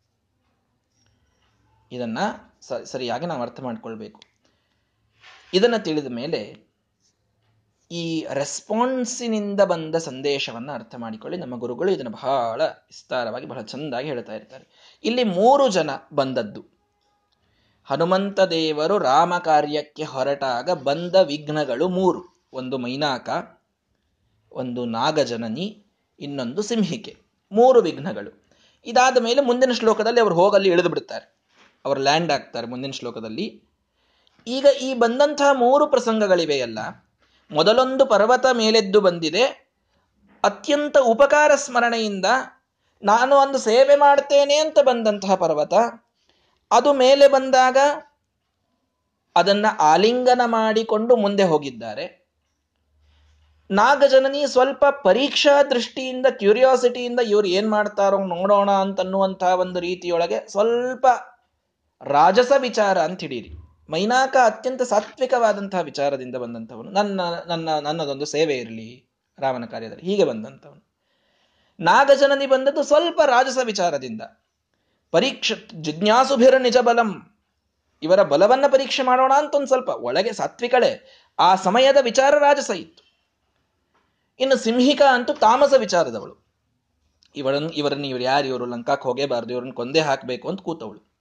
[1.92, 2.18] ಇದನ್ನ
[2.84, 4.22] ಸರಿಯಾಗಿ ನಾವು ಅರ್ಥ ಮಾಡ್ಕೊಳ್ಬೇಕು.
[5.54, 6.66] ಇದನ್ನ ತಿಳಿದ ಮೇಲೆ
[7.92, 11.40] ಈ ರೆಸ್ಪಾನ್ಸಿನಿಂದ ಬಂದ ಸಂದೇಶವನ್ನ ಅರ್ಥ ಮಾಡಿಕೊಳ್ಳಿ.
[11.40, 14.98] ನಮ್ಮ ಗುರುಗಳು ಇದನ್ನು ಬಹಳ ವಿಸ್ತಾರವಾಗಿ ಬಹಳ ಚಂದಾಗಿ ಹೇಳ್ತಾ ಇರ್ತಾರೆ.
[15.04, 16.66] ಇಲ್ಲಿ ಮೂರು ಜನ ಬಂದದ್ದು.
[17.86, 22.35] ಹನುಮಂತ ದೇವರು ರಾಮ ಕಾರ್ಯಕ್ಕೆ ಹೊರಟಾಗ ಬಂದ ವಿಘ್ನಗಳು ಮೂರು.
[22.54, 23.30] ಒಂದು ಮೈನಾಕ,
[24.52, 25.86] ಒಂದು ನಾಗಜನನಿ,
[26.20, 27.18] ಇನ್ನೊಂದು ಸಿಂಹಿಕೆ,
[27.52, 28.46] ಮೂರು ವಿಘ್ನಗಳು.
[28.86, 31.36] ಇದಾದ ಮೇಲೆ ಮುಂದಿನ ಶ್ಲೋಕದಲ್ಲಿ ಅವರು ಹೋಗಲ್ಲಿ ಇಳಿದು ಬಿಡ್ತಾರೆ.
[31.86, 33.64] ಅವರು ಲ್ಯಾಂಡ್ ಆಗ್ತಾರೆ ಮುಂದಿನ ಶ್ಲೋಕದಲ್ಲಿ.
[34.48, 36.80] ಈಗ ಈ ಬಂದಂತಹ ಮೂರು ಪ್ರಸಂಗಗಳಿವೆಯಲ್ಲ,
[37.52, 39.44] ಮೊದಲೊಂದು ಪರ್ವತ ಮೇಲೆದ್ದು ಬಂದಿದೆ.
[40.44, 42.26] ಅತ್ಯಂತ ಉಪಕಾರ ಸ್ಮರಣೆಯಿಂದ
[43.04, 45.74] ನಾನು ಒಂದು ಸೇವೆ ಮಾಡ್ತೇನೆ ಅಂತ ಬಂದಂತಹ ಪರ್ವತ,
[46.72, 47.78] ಅದು ಮೇಲೆ ಬಂದಾಗ
[49.36, 52.25] ಅದನ್ನ ಆಲಿಂಗನ ಮಾಡಿಕೊಂಡು ಮುಂದೆ ಹೋಗಿದ್ದಾರೆ.
[53.72, 61.08] ನಾಗಜನನಿ ಸ್ವಲ್ಪ ಪರೀಕ್ಷಾ ದೃಷ್ಟಿಯಿಂದ, ಕ್ಯೂರಿಯಾಸಿಟಿಯಿಂದ ಇವ್ರು ಏನ್ ಮಾಡ್ತಾರೋ ನೋಡೋಣ ಅಂತನ್ನುವಂತಹ ಒಂದು ರೀತಿಯೊಳಗೆ ಸ್ವಲ್ಪ
[62.04, 63.54] ರಾಜಸ ವಿಚಾರ ಅಂತ ಹಿಡೀರಿ.
[63.90, 66.92] ಮೈನಾಕ ಅತ್ಯಂತ ಸಾತ್ವಿಕವಾದಂತಹ ವಿಚಾರದಿಂದ ಬಂದಂಥವನು.
[66.92, 70.04] ನನ್ನ ನನ್ನ, ನನ್ನದೊಂದು ಸೇವೆ ಇರಲಿ ರಾಮನ ಕಾರ್ಯದಲ್ಲಿ.
[70.04, 70.88] ಹೀಗೆ ಬಂದಂಥವನು.
[71.80, 74.22] ನಾಗಜನನಿ ಬಂದದ್ದು ಸ್ವಲ್ಪ ರಾಜಸ ವಿಚಾರದಿಂದ.
[75.12, 75.52] ಪರೀಕ್ಷ,
[75.82, 77.40] ಜಿಜ್ಞಾಸುಭಿರ ನಿಜ ಬಲಂ.
[78.04, 79.90] ಇವರ ಬಲವನ್ನ ಪರೀಕ್ಷೆ ಮಾಡೋಣ ಅಂತ ಒಂದು ಸ್ವಲ್ಪ.
[79.90, 81.22] ಒಳಗೆ ಸಾತ್ವಿಕಳೆ.
[81.40, 83.05] ಆ ಸಮಯದ ವಿಚಾರ ರಾಜಸ ಇತ್ತು.
[84.40, 86.46] ಇನ್ನು ಸಿಂಹಿಕ ಅಂತೂ ತಾಮಸ ವಿಚಾರದವಳು.
[87.36, 91.12] ಇವರನ್ನು ಇವರನ್ನು ಇವರು ಯಾರು, ಇವರು ಲಂಕಾಕ್ ಹೋಗೇಬಾರ್ದು, ಇವರನ್ನ ಕೊಂದೇ ಹಾಕಬೇಕು ಅಂತ ಕೂತವಳು.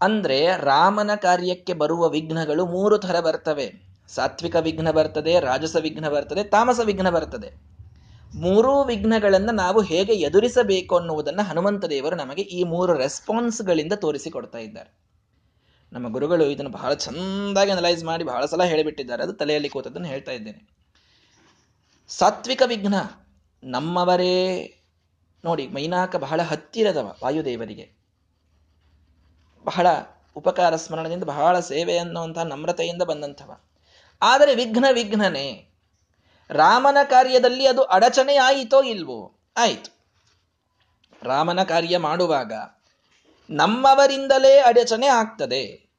[0.00, 3.72] ಅಂದ್ರೆ ರಾಮನ ಕಾರ್ಯಕ್ಕೆ ಬರುವ ವಿಘ್ನಗಳು ಮೂರು ಥರ ಬರ್ತವೆ.
[4.08, 7.74] ಸಾತ್ವಿಕ ವಿಘ್ನ ಬರ್ತದೆ, ರಾಜಸ ವಿಘ್ನ ಬರ್ತದೆ, ತಾಮಸ ವಿಘ್ನ ಬರ್ತದೆ.
[8.34, 14.98] ಮೂರೂ ವಿಘ್ನಗಳನ್ನು ನಾವು ಹೇಗೆ ಎದುರಿಸಬೇಕು ಅನ್ನುವುದನ್ನು ಹನುಮಂತ ದೇವರು ನಮಗೆ ಈ ಮೂರು ರೆಸ್ಪಾನ್ಸ್ಗಳಿಂದ ತೋರಿಸಿಕೊಡ್ತಾ ಇದ್ದಾರೆ.
[15.92, 19.22] ನಮ್ಮ ಗುರುಗಳು ಇದನ್ನು ಬಹಳ ಚೆಂದಾಗಿ ಅನಲೈಸ್ ಮಾಡಿ ಬಹಳ ಸಲ ಹೇಳಿಬಿಟ್ಟಿದ್ದಾರೆ.
[19.22, 20.83] ಅದು ತಲೆಯಲ್ಲಿ ಕೂತದನ್ನು ಹೇಳ್ತಾ ಇದ್ದೇನೆ.
[22.08, 22.94] ಸಾತ್ವಿಕ ವಿಘ್ನ
[23.64, 24.62] ನಮ್ಮವರೇ.
[25.44, 27.90] ನೋಡಿ, ಮೈನಾಕ ಬಹಳ ಹತ್ತಿರದವ ವಾಯುದೇವರಿಗೆ.
[29.64, 29.86] ಬಹಳ
[30.36, 33.60] ಉಪಕಾರ ಸ್ಮರಣದಿಂದ ಬಹಳ ಸೇವೆ ಅನ್ನುವಂತಹ ನಮ್ರತೆಯಿಂದ ಬಂದಂಥವ.
[34.22, 35.70] ಆದರೆ ವಿಘ್ನ ವಿಘ್ನನೇ.
[36.50, 39.34] ರಾಮನ ಕಾರ್ಯದಲ್ಲಿ ಅದು ಅಡಚಣೆ ಆಯಿತೋ ಇಲ್ವೋ?
[39.56, 40.06] ಆಯಿತು.
[41.22, 42.52] ರಾಮನ ಕಾರ್ಯ ಮಾಡುವಾಗ
[43.50, 45.90] ನಮ್ಮವರಿಂದಲೇ ಅಡಚಣೆ ಆಗ್ತದೆ.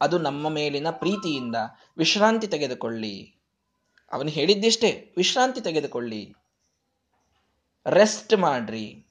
[0.00, 1.56] ಅದು ನಮ್ಮ ಮೇಲಿನ ಪ್ರೀತಿಯಿಂದ
[1.98, 3.35] ವಿಶ್ರಾಂತಿ ತೆಗೆದುಕೊಳ್ಳಿ.
[4.12, 6.34] ಅವನು ಹೇಳಿದ್ದಿಷ್ಟೇ, ವಿಶ್ರಾಂತಿ ತೆಗೆದುಕೊಳ್ಳಿ.
[7.86, 9.02] ರೆಸ್ಟ್ ಮಾಡ್ರಿ.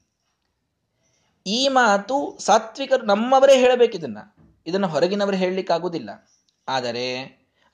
[1.46, 4.18] ಈ ಮಾತು ಸಾತ್ವಿಕರು ನಮ್ಮವರೇ ಹೇಳಬೇಕು ಇದನ್ನ.
[4.86, 6.30] ಹೊರಗಿನವರು ಹೇಳಲಿಕ್ಕಾಗುವುದಿಲ್ಲ.
[6.68, 7.18] ಆದರೆ,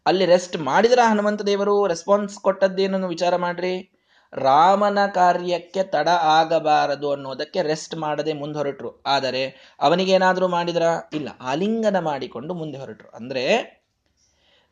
[0.07, 3.91] ಅಲ್ಲಿ ರೆಸ್ಟ್ ಮಾಡಿದ್ರ ಹನುಮಂತ ದೇವರು ರೆಸ್ಪಾನ್ಸ್ ಕೊಟ್ಟದ್ದೇನನ್ನು ವಿಚಾರ ಮಾಡ್ರಿ.
[4.33, 9.03] ರಾಮನ ಕಾರ್ಯಕ್ಕೆ ತಡ ಆಗಬಾರದು ಅನ್ನೋದಕ್ಕೆ ರೆಸ್ಟ್ ಮಾಡದೆ ಮುಂದೆ ಹೊರಟರು.
[9.03, 10.83] ಆದರೆ, ಅವನಿಗೇನಾದರೂ ಮಾಡಿದ್ರ?
[11.13, 13.09] ಇಲ್ಲ, ಆಲಿಂಗನ ಮಾಡಿಕೊಂಡು ಮುಂದೆ ಹೊರಟರು.
[13.09, 13.82] ಅಂದ್ರೆ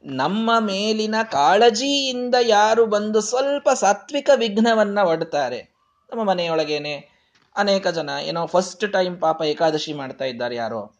[0.05, 5.75] ನಮ್ಮ ಮೇಲಿನ ಕಾಳಜಿಯಿಂದ ಯಾರು ಬಂದು ಸ್ವಲ್ಪ ಸಾತ್ವಿಕ ವಿಘ್ನವನ್ನ ಒಡ್ತಾರೆ.
[6.13, 7.21] ನಮ್ಮ ಮನೆಯೊಳಗೇನೆ
[7.57, 10.95] ಅನೇಕ ಜನ, ಏನೋ ಫಸ್ಟ್ ಟೈಮ್ ಪಾಪ ಏಕಾದಶಿ ಮಾಡ್ತಾ ಇದ್ದಾರೆ ಯಾರೋ.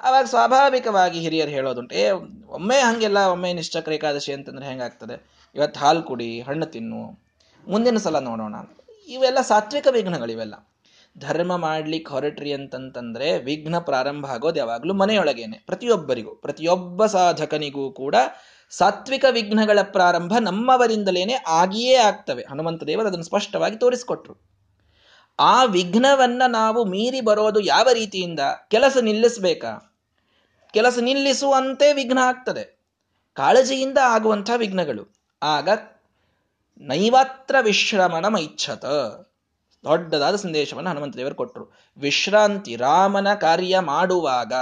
[0.00, 2.10] ಅವಾಗ ಸ್ವಾಭಾವಿಕವಾಗಿ ಹಿರಿಯರು ಹೇಳೋದುಂಟು, ಏ,
[2.46, 5.26] ಒಮ್ಮೆ ಹಂಗೆಲ್ಲ, ಒಮ್ಮೆ ನಿಶ್ಚಕ್ರ ಏಕಾದಶಿ ಅಂತಂದ್ರೆ ಹೆಂಗಾಗ್ತದೆ?
[5.54, 7.26] ಇವತ್ತು ಹಾಲು ಕುಡಿ, ಹಣ್ಣು ತಿನ್ನು,
[7.68, 8.54] ಮುಂದಿನ ಸಲ ನೋಡೋಣ
[9.08, 10.54] ಇವೆಲ್ಲ ಸಾತ್ವಿಕ ವಿಘ್ನಗಳು ಇವೆಲ್ಲ
[11.18, 15.58] ಧರ್ಮ ಮಾಡ್ಲಿಕ್ಕೆ ಹೊರಟ್ರಿ ಅಂತಂತಂದ್ರೆ ವಿಘ್ನ ಪ್ರಾರಂಭ ಆಗೋದು ಯಾವಾಗಲೂ ಮನೆಯೊಳಗೇನೆ.
[15.58, 18.14] ಪ್ರತಿಯೊಬ್ಬರಿಗೂ, ಪ್ರತಿಯೊಬ್ಬ ಸಾಧಕನಿಗೂ ಕೂಡ
[18.70, 22.44] ಸಾತ್ವಿಕ ವಿಘ್ನಗಳ ಪ್ರಾರಂಭ ನಮ್ಮವರಿಂದಲೇನೆ ಆಗಿಯೇ ಆಗ್ತವೆ.
[22.50, 24.36] ಹನುಮಂತ ದೇವರು ಅದನ್ನು ಸ್ಪಷ್ಟವಾಗಿ ತೋರಿಸಿಕೊಟ್ರು.
[25.40, 28.40] ಆ ವಿಘ್ನವನ್ನ ನಾವು ಮೀರಿ ಬರೋದು ಯಾವ ರೀತಿಯಿಂದ?
[28.68, 29.98] ಕೆಲಸ ನಿಲ್ಲಿಸ್ಬೇಕಾ?
[30.72, 32.78] ಕೆಲಸ ನಿಲ್ಲಿಸುವಂತೆ ವಿಘ್ನ ಆಗ್ತದೆ.
[33.34, 35.16] ಕಾಳಜಿಯಿಂದ ಆಗುವಂತಹ ವಿಘ್ನಗಳು.
[35.42, 35.68] ಆಗ
[36.78, 38.84] ನೈವಾತ್ರ ವಿಶ್ರಮಣ ಮೈಚ್ಛತ
[39.86, 44.52] ದೊಡ್ಡದಾದ ಸಂದೇಶವನ್ನು ಹನುಮಂತ ದೇವರು ಕೊಟ್ಟರು ವಿಶ್ರಾಂತಿ ರಾಮನ ಕಾರ್ಯ ಮಾಡುವಾಗ,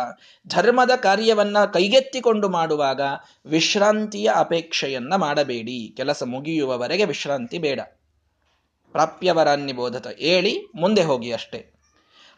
[0.48, 3.00] ಧರ್ಮದ ಕಾರ್ಯವನ್ನ ಕೈಗೆತ್ತಿಕೊಂಡು ಮಾಡುವಾಗ
[3.46, 5.94] ವಿಶ್ರಾಂತಿಯ ಅಪೇಕ್ಷೆಯನ್ನ ಮಾಡಬೇಡಿ.
[5.96, 7.80] ಕೆಲಸ ಮುಗಿಯುವವರೆಗೆ ವಿಶ್ರಾಂತಿ ಬೇಡ.
[8.92, 11.72] ಪ್ರಾಪ್ಯವರಾನ್ನಿಬೋಧತ ಹೇಳಿ ಮುಂದೆ ಹೋಗಿ ಅಷ್ಟೇ.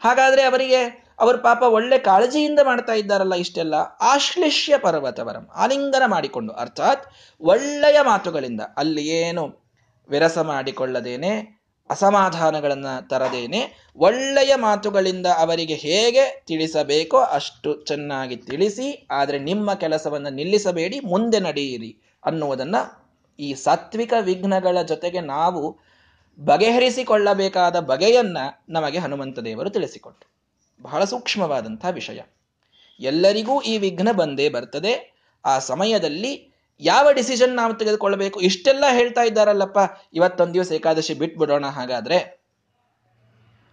[0.03, 3.75] ಹಾಗಾದ್ರೆ ಅವರಿಗೆ, ಅವರು ಪಾಪ ಒಳ್ಳೆ ಕಾಳಜಿಯಿಂದ ಮಾಡ್ತಾ ಇದ್ದಾರಲ್ಲ ಇಷ್ಟೆಲ್ಲ.
[4.01, 5.49] ಆಶ್ಲಿಷ್ಯ ಪರ್ವತವರಂ.
[5.55, 7.07] ಆಲಿಂಗನ ಮಾಡಿಕೊಂಡು, ಅರ್ಥಾತ್
[7.41, 8.61] ಒಳ್ಳೆಯ ಮಾತುಗಳಿಂದ.
[8.77, 9.67] ಅಲ್ಲಿ ಏನು
[10.09, 11.56] ವಿರಸ ಮಾಡಿಕೊಳ್ಳದೇನೆ
[11.89, 21.39] ಅಸಮಾಧಾನಗಳನ್ನು ತರದೇನೆ ಒಳ್ಳೆಯ ಮಾತುಗಳಿಂದ ಅವರಿಗೆ ಹೇಗೆ ತಿಳಿಸಬೇಕೋ ಅಷ್ಟು ಚೆನ್ನಾಗಿ ತಿಳಿಸಿ, ಆದರೆ ನಿಮ್ಮ ಕೆಲಸವನ್ನು ನಿಲ್ಲಿಸಬೇಡಿ, ಮುಂದೆ
[21.39, 23.07] ನಡೆಯಿರಿ ಅನ್ನುವುದನ್ನು
[23.39, 25.79] ಈ ಸಾತ್ವಿಕ ವಿಘ್ನಗಳ ಜೊತೆಗೆ ನಾವು
[26.39, 28.37] ಬಗೆಹರಿಸಿಕೊಳ್ಳಬೇಕಾದ ಬಗೆಯನ್ನ
[28.69, 30.37] ನಮಗೆ ಹನುಮಂತ ದೇವರು ತಿಳಿಸಿಕೊಟ್ಟರು
[30.81, 32.19] ಬಹಳ ಸೂಕ್ಷ್ಮವಾದಂತಹ ವಿಷಯ.
[32.99, 35.17] ಎಲ್ಲರಿಗೂ ಈ ವಿಘ್ನ ಬಂದೇ ಬರ್ತದೆ.
[35.45, 38.39] ಆ ಸಮಯದಲ್ಲಿ ಯಾವ ಡಿಸಿಷನ್ ನಾವು ತೆಗೆದುಕೊಳ್ಳಬೇಕು?
[38.39, 39.77] ಇಷ್ಟೆಲ್ಲ ಹೇಳ್ತಾ ಇದ್ದಾರಲ್ಲಪ್ಪ.
[40.13, 42.17] ಇವತ್ತೊಂದು ದಿವಸ ಏಕಾದಶಿ ಬಿಟ್ಬಿಡೋಣ ಹಾಗಾದ್ರೆ.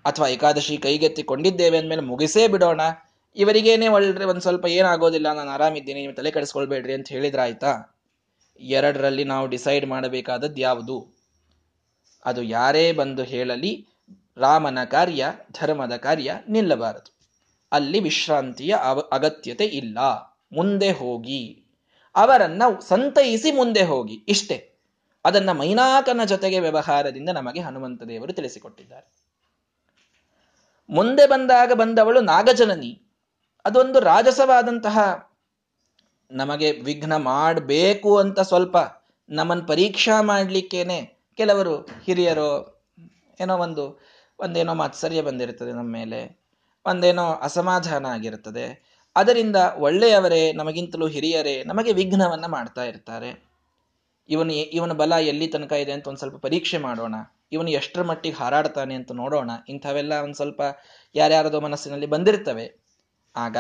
[0.05, 2.81] ಅಥವಾ ಏಕಾದಶಿ ಕೈಗೆತ್ತಿಕೊಂಡಿದ್ದೇವೆ ಅಂದಮೇಲೆ ಮುಗಿಸೇ ಬಿಡೋಣ.
[3.37, 8.01] ಇವರಿಗೇನೆ ಒಳ್ಳೆ ಒಂದ್ ಸ್ವಲ್ಪ ಏನಾಗೋದಿಲ್ಲ, ನಾನು ಆರಾಮಿದ್ದೀನಿ, ನೀವು ತಲೆ ಕೆಡಿಸ್ಕೊಳ್ಬೇಡ್ರಿ ಅಂತ ಹೇಳಿದ್ರ ಆಯ್ತಾ
[8.61, 11.15] ಎರಡರಲ್ಲಿ ನಾವು ಡಿಸೈಡ್ ಮಾಡಬೇಕಾದದ್ದು ಯಾವುದು?
[12.25, 13.87] ಅದು ಯಾರೇ ಬಂದು ಹೇಳಲಿ,
[14.37, 17.15] ರಾಮನ ಕಾರ್ಯ, ಧರ್ಮದ ಕಾರ್ಯ ನಿಲ್ಲಬಾರದು.
[17.73, 18.77] ಅಲ್ಲಿ ವಿಶ್ರಾಂತಿಯ
[19.13, 19.99] ಅಗತ್ಯತೆ ಇಲ್ಲ.
[20.53, 21.64] ಮುಂದೆ ಹೋಗಿ.
[22.17, 24.15] ಅವರನ್ನ ಸಂತೈಸಿ ಮುಂದೆ ಹೋಗಿ.
[24.15, 24.71] ಇಷ್ಟೇ.
[25.25, 29.25] ಅದನ್ನ ಮೈನಾಕನ ಜೊತೆಗೆ ವ್ಯವಹಾರದಿಂದ ನಮಗೆ ಹನುಮಂತ ದೇವರು ತಿಳಿಸಿಕೊಟ್ಟಿದ್ದಾರೆ.
[30.91, 33.03] ಮುಂದೆ ಬಂದಾಗ ಬಂದವಳು ನಾಗಜನನಿ.
[33.65, 35.29] ಅದೊಂದು ರಾಜಸವಾದಂತಹ
[36.31, 38.77] ನಮಗೆ ವಿಘ್ನ ಮಾಡಬೇಕು ಅಂತ ಸ್ವಲ್ಪ
[39.29, 42.83] ನಮ್ಮನ್ನು ಪರೀಕ್ಷಾ ಮಾಡಲಿಕ್ಕೇನೆ ಕೆಲವರು ಹಿರಿಯರು
[43.41, 44.01] ಏನೋ ಒಂದು,
[44.39, 46.41] ಒಂದೇನೋ ಮಾತ್ಸರ್ಯ ಬಂದಿರುತ್ತದೆ ನಮ್ಮ ಮೇಲೆ,
[46.87, 48.94] ಒಂದೇನೋ ಅಸಮಾಧಾನ ಆಗಿರುತ್ತದೆ.
[49.17, 53.45] ಅದರಿಂದ ಒಳ್ಳೆಯವರೇ, ನಮಗಿಂತಲೂ ಹಿರಿಯರೇ, ನಮಗೆ ವಿಘ್ನವನ್ನ ಮಾಡ್ತಾ ಇರ್ತಾರೆ.
[54.29, 57.15] ಇವನು ಇವನ ಬಲ ಎಲ್ಲಿ ತನಕ ಇದೆ ಅಂತ ಒಂದು ಸ್ವಲ್ಪ ಪರೀಕ್ಷೆ ಮಾಡೋಣ.
[57.53, 59.51] ಇವನು ಎಷ್ಟರ ಮಟ್ಟಿಗೆ ಹಾರಾಡ್ತಾನೆ ಅಂತ ನೋಡೋಣ.
[59.69, 60.63] ಇಂಥವೆಲ್ಲ ಒಂದು ಸ್ವಲ್ಪ
[61.15, 62.75] ಯಾರ್ಯಾರದೋ ಮನಸ್ಸಿನಲ್ಲಿ ಬಂದಿರ್ತವೆ.
[63.37, 63.57] ಆಗ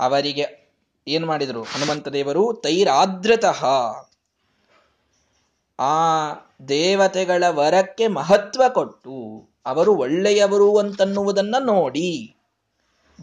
[0.00, 0.72] ಅವರಿಗೆ
[1.08, 1.62] ಏನ್ ಮಾಡಿದರು?
[1.62, 3.64] ಹನುಮಂತ ದೇವರು, ತೈರಾದ್ರತಃ
[5.78, 6.32] ಆ
[6.68, 12.36] ದೇವತೆಗಳ ವರಕ್ಕೆ ಮಹತ್ವ ಕೊಟ್ಟು ಅವರು ಒಳ್ಳೆಯವರು ಅಂತನ್ನುವುದನ್ನ ನೋಡಿ.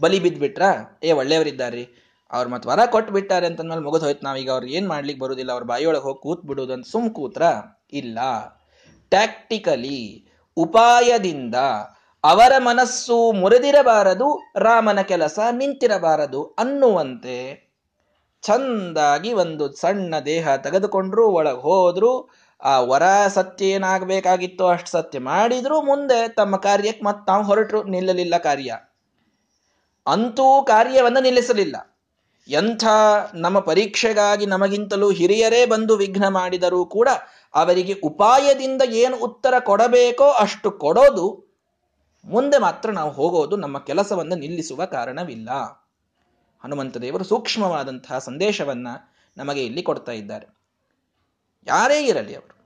[0.00, 0.62] ಬಲಿ ಬಿದ್ಬಿಟ್ರ?
[1.02, 1.88] ಏ, ಒಳ್ಳೆಯವರಿದ್ದಾರ್ರಿ.
[2.32, 4.50] ಅವ್ರು ಮತ್ತೆ ವರ ಕೊಟ್ಟು ಬಿಟ್ಟಾರೆ ಅಂತಂದ್ಮೇಲೆ ಮುಗಿದು ಹೋಯ್ತು ನಾವೀಗ.
[4.50, 5.52] ಅವ್ರು ಏನು ಮಾಡ್ಲಿಕ್ಕೆ ಬರೋದಿಲ್ಲ.
[5.52, 7.42] ಅವ್ರ ಬಾಯಿಯೊಳಗೆ ಹೋಗಿ ಕೂತ್ ಬಿಡುದು ಅಂತ ಸುಮ್ ಕೂತ್ರ?
[7.92, 8.18] ಇಲ್ಲ.
[9.10, 11.54] ಟ್ಯಾಕ್ಟಿಕಲಿ ಉಪಾಯದಿಂದ
[12.24, 17.68] ಅವರ ಮನಸ್ಸು ಮುರಿದಿರಬಾರದು, ರಾಮನ ಕೆಲಸ ನಿಂತಿರಬಾರದು ಅನ್ನುವಂತೆ
[18.42, 22.30] ಚಂದಾಗಿ ಒಂದು ಸಣ್ಣ ದೇಹ ತೆಗೆದುಕೊಂಡ್ರು, ಒಳಗೆ ಹೋದ್ರು.
[22.62, 25.82] ಆ ವರ ಸತ್ಯ ಏನಾಗಬೇಕಾಗಿತ್ತು ಅಷ್ಟು ಸತ್ಯ ಮಾಡಿದ್ರು.
[25.82, 27.82] ಮುಂದೆ ತಮ್ಮ ಕಾರ್ಯಕ್ಕೆ ಮತ್ತೆ ತಾವು ಹೊರಟರು.
[27.84, 28.76] ನಿಲ್ಲಲಿಲ್ಲ ಕಾರ್ಯ.
[30.08, 31.98] ಅಂತೂ ಕಾರ್ಯವನ್ನು ನಿಲ್ಲಿಸಲಿಲ್ಲ.
[32.48, 32.84] ಎಂಥ
[33.34, 37.08] ನಮ್ಮ ಪರೀಕ್ಷೆಗಾಗಿ ನಮಗಿಂತಲೂ ಹಿರಿಯರೇ ಬಂದು ವಿಘ್ನ ಮಾಡಿದರೂ ಕೂಡ
[37.54, 41.48] ಅವರಿಗೆ ಉಪಾಯದಿಂದ ಏನು ಉತ್ತರ ಕೊಡಬೇಕೋ ಅಷ್ಟು ಕೊಡೋದು,
[42.24, 45.50] ಮುಂದೆ ಮಾತ್ರ ನಾವು ಹೋಗೋದು ನಮ್ಮ ಕೆಲಸವನ್ನು ನಿಲ್ಲಿಸುವ ಕಾರಣವಿಲ್ಲ.
[46.64, 48.88] ಹನುಮಂತ ದೇವರು ಸೂಕ್ಷ್ಮವಾದಂತಹ ಸಂದೇಶವನ್ನ
[49.36, 50.46] ನಮಗೆ ಇಲ್ಲಿ ಕೊಡ್ತಾ ಇದ್ದಾರೆ.
[51.66, 52.57] ಯಾರೇ ಇರಲಿ ಅವರು.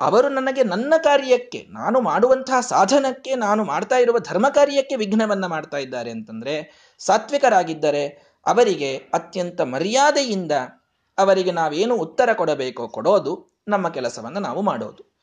[0.00, 6.10] ಅವರು ನನಗೆ ನನ್ನ ಕಾರ್ಯಕ್ಕೆ, ನಾನು ಮಾಡುವಂತಹ ಸಾಧನಕ್ಕೆ, ನಾನು ಮಾಡ್ತಾ ಇರುವ ಧರ್ಮ ಕಾರ್ಯಕ್ಕೆ ವಿಘ್ನವನ್ನ ಮಾಡ್ತಾ ಇದ್ದಾರೆ
[6.10, 6.54] ಅಂತಂದ್ರೆ,
[6.98, 8.06] ಸಾತ್ವಿಕರಾಗಿದ್ದರೆ
[8.46, 10.52] ಅವರಿಗೆ ಅತ್ಯಂತ ಮರ್ಯಾದೆಯಿಂದ
[11.18, 15.16] ಅವರಿಗೆ ನಾವೇನು ಉತ್ತರ ಕೊಡಬೇಕೋ ಕೊಡೋದು, ನಮ್ಮ ಕೆಲಸವನ್ನು ನಾವು ಮಾಡೋದು.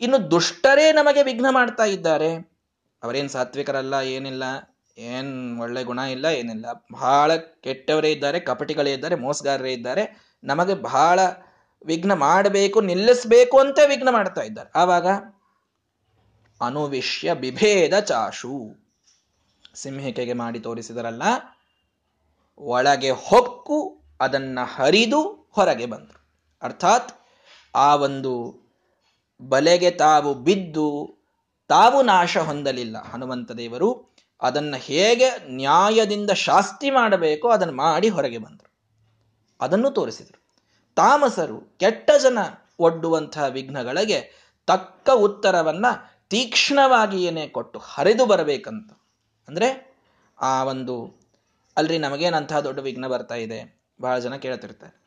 [0.00, 2.30] ಇನ್ನು ದುಷ್ಟರೇ ನಮಗೆ ವಿಘ್ನ ಮಾಡ್ತಾ ಇದ್ದಾರೆ.
[3.02, 4.44] ಅವರೇನು ಸಾತ್ವಿಕರಲ್ಲ, ಏನಿಲ್ಲ,
[4.98, 6.66] ಏನ್ ಒಳ್ಳೆ ಗುಣ ಇಲ್ಲ, ಏನಿಲ್ಲ.
[6.92, 10.34] ಬಹಳ ಕೆಟ್ಟವರೇ ಇದ್ದಾರೆ, ಕಪಟಿಗಳೇ ಇದ್ದಾರೆ, ಮೋಸಗಾರರೇ ಇದ್ದಾರೆ.
[10.44, 11.20] ನಮಗೆ ಬಹಳ
[11.86, 14.70] ವಿಘ್ನ ಮಾಡಬೇಕು, ನಿಲ್ಲಿಸಬೇಕು ಅಂತ ವಿಘ್ನ ಮಾಡ್ತಾ ಇದ್ದಾರೆ.
[14.74, 15.06] ಆವಾಗ
[16.60, 18.88] ಅನುವಿಷ್ಯ ಬಿಭೇದ ಚಾಶು.
[19.74, 21.22] ಸಿಂಹಿಕೆಗೆ ಮಾಡಿ ತೋರಿಸಿದರಲ್ಲ,
[22.58, 26.28] ಒಳಗೆ ಹೊಕ್ಕು, ಅದನ್ನ ಹರಿದು ಹೊರಗೆ ಬಂದರು.
[26.62, 27.12] ಅರ್ಥಾತ್
[27.74, 28.62] ಆ ಒಂದು
[29.40, 31.18] ಬಲೆಗೆ ತಾವು ಬಿದ್ದು
[31.68, 32.96] ತಾವು ನಾಶ ಹೊಂದಲಿಲ್ಲ.
[33.02, 38.72] ಹನುಮಂತ ದೇವರು ಅದನ್ನ ಹೇಗೆ ನ್ಯಾಯದಿಂದ ಶಾಸ್ತಿ ಮಾಡಬೇಕೋ ಅದನ್ನು ಮಾಡಿ ಹೊರಗೆ ಬಂದರು.
[39.60, 40.47] ಅದನ್ನು ತೋರಿಸಿದರು.
[40.98, 42.38] ತಾಮಸರು ಕೆಟ್ಟ ಜನ
[42.78, 44.32] ಒಡ್ಡುವಂತಹ ವಿಘ್ನಗಳಿಗೆ
[44.66, 45.86] ತಕ್ಕ ಉತ್ತರವನ್ನ
[47.14, 48.92] ಏನೇ ಕೊಟ್ಟು ಹರಿದು ಬರಬೇಕಂತ.
[49.48, 49.96] ಅಂದ್ರೆ
[50.40, 51.20] ಆ ಒಂದು
[51.76, 53.80] ಅಲ್ರಿ ನಮಗೇನಂತಹ ದೊಡ್ಡ ವಿಘ್ನ ಬರ್ತಾ ಇದೆ.
[54.00, 55.02] ಬಹಳ ಜನ ಕೇಳ್ತಿರ್ತಾರೆ.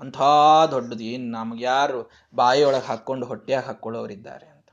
[0.00, 0.22] ಅಂಥ
[0.70, 4.68] ದೊಡ್ಡದು ಏನು ನಮ್ಗೆ ಯಾರು ಬಾಯಿಯೊಳಗೆ ಹಾಕ್ಕೊಂಡು ಹೊಟ್ಟೆಯಾಗ ಹಾಕ್ಕೊಳ್ಳೋರಿದ್ದಾರೆ ಅಂತ.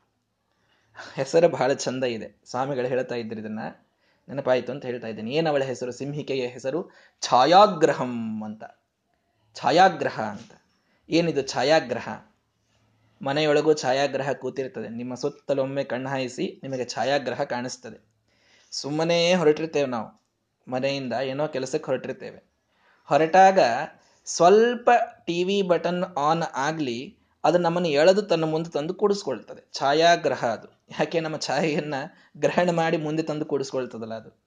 [1.15, 2.41] ಹೆಸರು ಬಹಳ ಚಂದ ಇದೆ.
[2.45, 3.59] ಸ್ವಾಮಿಗಳು ಹೇಳ್ತಾ ಇದ್ರು ಇದನ್ನ.
[4.29, 5.31] ನೆನಪಾಯಿತು ಅಂತ ಹೇಳ್ತಾ ಇದ್ದೇನೆ.
[5.31, 5.91] ಏನು ಅವಳ ಹೆಸರು?
[5.91, 6.91] ಸಿಂಹಿಕೆಯ ಹೆಸರು?
[7.21, 8.63] ಛಾಯಾಗ್ರಹಂ ಅಂತ.
[9.55, 10.51] ಛಾಯಾಗ್ರಹ ಅಂತ.
[11.09, 12.09] ಏನಿದು ಛಾಯಾಗ್ರಹ?
[13.21, 14.89] ಮನೆಯೊಳಗೂ ಛಾಯಾಗ್ರಹ ಕೂತಿರ್ತದೆ.
[14.89, 18.13] ನಿಮ್ಮ ಸುತ್ತಲೊಮ್ಮೆ ಕಣ್ಣು ಹಾಯಿಸಿ ನಿಮಗೆ ಛಾಯಾಗ್ರಹ ಕಾಣಿಸ್ತದೆ.
[18.71, 20.23] ಸುಮ್ಮನೆ ಹೊರಟಿರ್ತೇವೆ ನಾವು.
[20.67, 22.43] ಮನೆಯಿಂದ ಏನೋ ಕೆಲಸಕ್ಕೆ ಹೊರಟಿರ್ತೇವೆ.
[23.05, 23.59] ಹೊರಟಾಗ
[24.25, 24.89] ಸ್ವಲ್ಪ
[25.25, 29.69] ಟಿ ವಿ ಬಟನ್ ಆನ್ ಆಗಲಿ, ಅದು ನಮ್ಮನ್ನು ಎಳೆದು ತನ್ನ ಮುಂದೆ ತಂದು ಕೂಡಿಸ್ಕೊಳ್ತದೆ.
[29.73, 30.67] ಛಾಯಾಗ್ರಹ ಅದು.
[30.67, 34.42] ಯಾಕೆ ನಮ್ಮ ಛಾಯೆಯನ್ನು ಗ್ರಹಣ ಮಾಡಿ ಮುಂದೆ ತಂದು ಕೂಡಿಸ್ಕೊಳ್ತದಲ್ಲ ಅದು.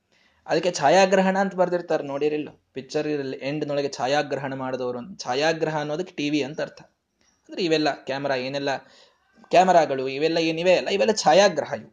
[0.47, 3.09] ಅದಕ್ಕೆ ಛಾಯಾಗ್ರಹಣ ಅಂತ ಬರ್ದಿರ್ತಾರೆ ನೋಡಿರಿಲ್ಲ ಪಿಕ್ಚರ್
[3.43, 6.83] ಎಂಡ್ನೊಳಗೆ ಛಾಯಾಗ್ರಹಣ ಮಾಡಿದವರು ಛಾಯಾಗ್ರಹ ಅನ್ನೋದಕ್ಕೆ ಟಿವಿ ಅಂತ ಅರ್ಥ.
[7.49, 8.77] ಅಂದ್ರೆ ಇವೆಲ್ಲ ಕ್ಯಾಮರಾ ಏನೆಲ್ಲ
[9.51, 11.91] ಕ್ಯಾಮರಾಗಳು ಇವೆಲ್ಲ ಏನಿವೆ ಅಲ್ಲ, ಇವೆಲ್ಲ ಛಾಯಾಗ್ರಹ ಇವು.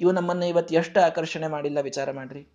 [0.00, 2.52] ಇವು ನಮ್ಮನ್ನು ಇವತ್ತು ಎಷ್ಟು ಆಕರ್ಷಣೆ ಮಾಡಿಲ್ಲ ವಿಚಾರ ಮಾಡ್ರಿ.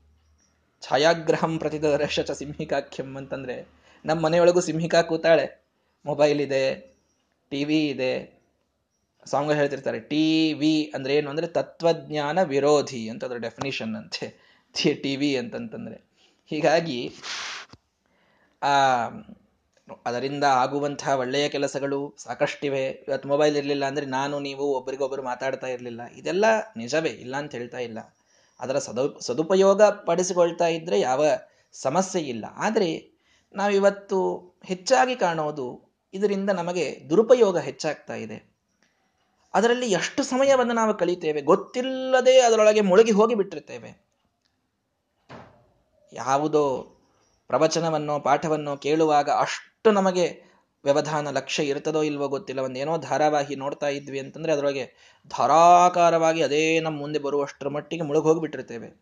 [0.81, 3.67] ಛಾಯಾಗ್ರಹಂ ಪ್ರತಿದರ್ಶ ಸಿಂಹಿಕಾ ಸಿಂಹಿಕಾಖ್ಯಂ ಅಂತಂದ್ರೆ
[4.05, 5.67] ನಮ್ಮ ಮನೆಯೊಳಗೂ ಸಿಂಹಿಕಾ ಕೂತಾಳೆ.
[6.05, 6.91] ಮೊಬೈಲ್ ಇದೆ
[7.49, 8.41] ಟಿ ವಿ ಇದೆ
[9.25, 9.99] ಸಾಂಗ್ ಹೇಳ್ತಿರ್ತಾರೆ.
[9.99, 14.50] ಟಿ ವಿ ಅಂದ್ರೆ ಏನು ಅಂದ್ರೆ ತತ್ವಜ್ಞಾನ ವಿರೋಧಿ ಅಂತ ಅದ್ರ ಡೆಫಿನಿಷನ್ ಅಂತೆ.
[14.73, 16.11] ಟಿ ವಿ ಅಂತಂತಂದ್ರೆ.
[16.47, 17.13] ಹೀಗಾಗಿ,
[18.63, 18.67] ಆ,
[20.05, 22.87] ಅದರಿಂದ ಆಗುವಂತಹ ಒಳ್ಳೆಯ ಕೆಲಸಗಳು ಸಾಕಷ್ಟಿವೆ.
[22.87, 26.01] ಇವತ್ತು ಮೊಬೈಲ್ ಇರಲಿಲ್ಲ ಅಂದ್ರೆ ನಾನು, ನೀವು ಒಬ್ಬರಿಗೊಬ್ಬರು ಮಾತಾಡ್ತಾ ಇರಲಿಲ್ಲ.
[26.15, 26.45] ಇದೆಲ್ಲ
[26.77, 28.15] ನಿಜವೇ, ಇಲ್ಲ ಅಂತ ಹೇಳ್ತಾ ಇಲ್ಲ.
[28.59, 31.25] ಅದರ ಸದು, ಸದುಪಯೋಗ ಪಡಿಸಿಕೊಳ್ತಾ ಇದ್ರೆ ಯಾವ
[31.71, 32.45] ಸಮಸ್ಯೆ ಇಲ್ಲ.
[32.55, 33.11] ಆದರೆ,
[33.53, 38.51] ನಾವಿವತ್ತು ಹೆಚ್ಚಾಗಿ ಕಾಣೋದು ಇದರಿಂದ ನಮಗೆ ದುರುಪಯೋಗ ಹೆಚ್ಚಾಗ್ತಾ ಇದೆ.
[39.53, 44.10] ಅದರಲ್ಲಿ ಎಷ್ಟು ಸಮಯವನ್ನು ನಾವು ಕಳೀತೇವೆ ಗೊತ್ತಿಲ್ಲದೆ ಅದರೊಳಗೆ ಮುಳುಗಿ ಹೋಗಿ ಬಿಟ್ಟಿರ್ತೇವೆ
[46.13, 46.97] ಯಾವುದೋ
[47.47, 50.51] ಪ್ರವಚನವನ್ನೋ ಪಾಠವನ್ನೋ ಕೇಳುವಾಗ ಅಷ್ಟು ನಮಗೆ
[50.83, 52.61] ವ್ಯವಧಾನ ಲಕ್ಷ್ಯ ಇರ್ತದೋ ಇಲ್ವೋ ಗೊತ್ತಿಲ್ಲ.
[52.61, 59.01] ಒಂದೇನೋ ಧಾರಾವಾಹಿ ನೋಡ್ತಾ ಇದ್ವಿ ಅಂತಂದ್ರೆ ಅದರೊಳಗೆ ಧಾರಾಕಾರವಾಗಿ ಅದೇ ನಮ್ಮ ಮುಂದೆ ಬರುವಷ್ಟರ ಮಟ್ಟಿಗೆ ಮುಳುಗೋಗ್ಬಿಟ್ಟಿರ್ತೇವೆ.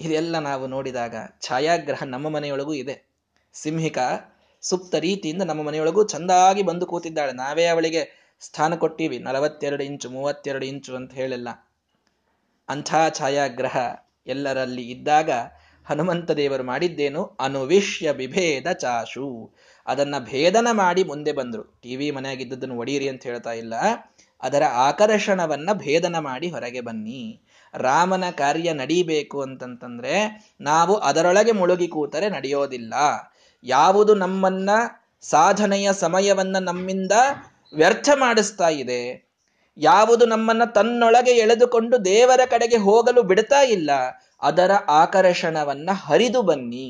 [0.00, 3.12] ಇದೆಲ್ಲ ನಾವು ನೋಡಿದಾಗ ಛಾಯಾಗ್ರಹ ನಮ್ಮ ಮನೆಯೊಳಗೂ ಇದೆ.
[3.52, 3.98] ಸಿಂಹಿಕ
[4.60, 7.32] ಸುಪ್ತ ರೀತಿಯಿಂದ ನಮ್ಮ ಮನೆಯೊಳಗೂ ಚಂದಾಗಿ ಬಂದು ಕೂತಿದ್ದಾಳೆ.
[7.32, 9.18] ನಾವೇ ಅವಳಿಗೆ ಸ್ಥಾನ ಕೊಟ್ಟಿವಿ.
[9.18, 11.48] ನಲವತ್ತೆರಡು ಇಂಚು, ಮೂವತ್ತೆರಡು ಇಂಚು ಅಂತ ಹೇಳಿಲ್ಲ.
[12.68, 13.76] ಅಂಥ ಛಾಯಾಗ್ರಹ
[14.26, 15.30] ಎಲ್ಲರಲ್ಲಿ ಇದ್ದಾಗ
[15.88, 17.36] ಹನುಮಂತ ದೇವರು ಮಾಡಿದ್ದೇನು?
[17.40, 19.54] ಅನುವಿಷ್ಯ ವಿಭೇದ ಚಾಶು.
[19.86, 21.62] ಅದನ್ನ ಭೇದನ ಮಾಡಿ ಮುಂದೆ ಬಂದರು.
[21.62, 23.74] ಟಿವಿ ಮನೆಯಾಗಿದ್ದದನ್ನು ಒಡೀರಿ ಅಂತ ಹೇಳ್ತಾ ಇಲ್ಲ.
[24.40, 27.40] ಅದರ ಆಕರ್ಷಣವನ್ನ ಭೇದನ ಮಾಡಿ ಹೊರಗೆ ಬನ್ನಿ.
[27.74, 32.94] ರಾಮನ ಕಾರ್ಯ ನಡೀಬೇಕು ಅಂತಂತಂದ್ರೆ ನಾವು ಅದರೊಳಗೆ ಮುಳುಗಿ ಕೂತರೆ ನಡೆಯೋದಿಲ್ಲ.
[33.64, 34.70] ಯಾವುದು ನಮ್ಮನ್ನ
[35.20, 37.12] ಸಾಧನೆಯ ಸಮಯವನ್ನ ನಮ್ಮಿಂದ
[37.74, 39.32] ವ್ಯರ್ಥ ಮಾಡಿಸ್ತಾ ಇದೆ.
[39.76, 43.90] ಯಾವುದು ನಮ್ಮನ್ನ ತನ್ನೊಳಗೆ ಎಳೆದುಕೊಂಡು ದೇವರ ಕಡೆಗೆ ಹೋಗಲು ಬಿಡ್ತಾ ಇಲ್ಲ.
[44.42, 46.86] ಅದರ ಆಕರ್ಷಣವನ್ನ ಹರಿದು ಬನ್ನಿ.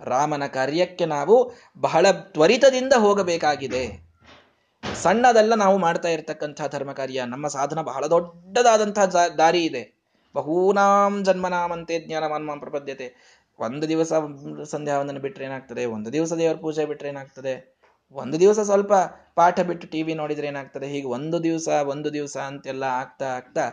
[0.00, 3.84] ರಾಮನ ಕಾರ್ಯಕ್ಕೆ ನಾವು ಬಹಳ ತ್ವರಿತದಿಂದ ಹೋಗಬೇಕಾಗಿದೆ.
[5.02, 9.04] ಸಣ್ಣದಲ್ಲ ನಾವು ಮಾಡ್ತಾ ಇರ್ತಕ್ಕಂಥ ಧರ್ಮ ಕಾರ್ಯ, ನಮ್ಮ ಸಾಧನ ಬಹಳ ದೊಡ್ಡದಾದಂತಹ
[9.38, 9.82] ದಾರಿ ಇದೆ.
[10.34, 13.08] ಬಹೂನಾಂ ಜನ್ಮನಾಮಂತೆ ಜ್ಞಾನಮಾನ್ಮಾಂ ಪ್ರಪದ್ಯತೆ.
[13.58, 14.12] ಒಂದು ದಿವಸ
[14.64, 15.84] ಸಂಧ್ಯಾವಂದನ ಬಿಟ್ರೆ ಏನಾಗ್ತದೆ?
[15.84, 17.54] ಒಂದು ದಿವಸ ದೇವರ ಪೂಜೆ ಬಿಟ್ರೆ ಏನಾಗ್ತದೆ?
[18.12, 18.92] ಒಂದು ದಿವಸ ಸ್ವಲ್ಪ
[19.34, 20.86] ಪಾಠ ಬಿಟ್ಟು ಟಿವಿ ನೋಡಿದ್ರೆ ಏನಾಗ್ತದೆ?
[20.86, 23.64] ಹೀಗೆ ಒಂದು ದಿವಸ ಒಂದು ದಿವಸ ಅಂತೆಲ್ಲ ಆಗ್ತಾ ಆಗ್ತಾ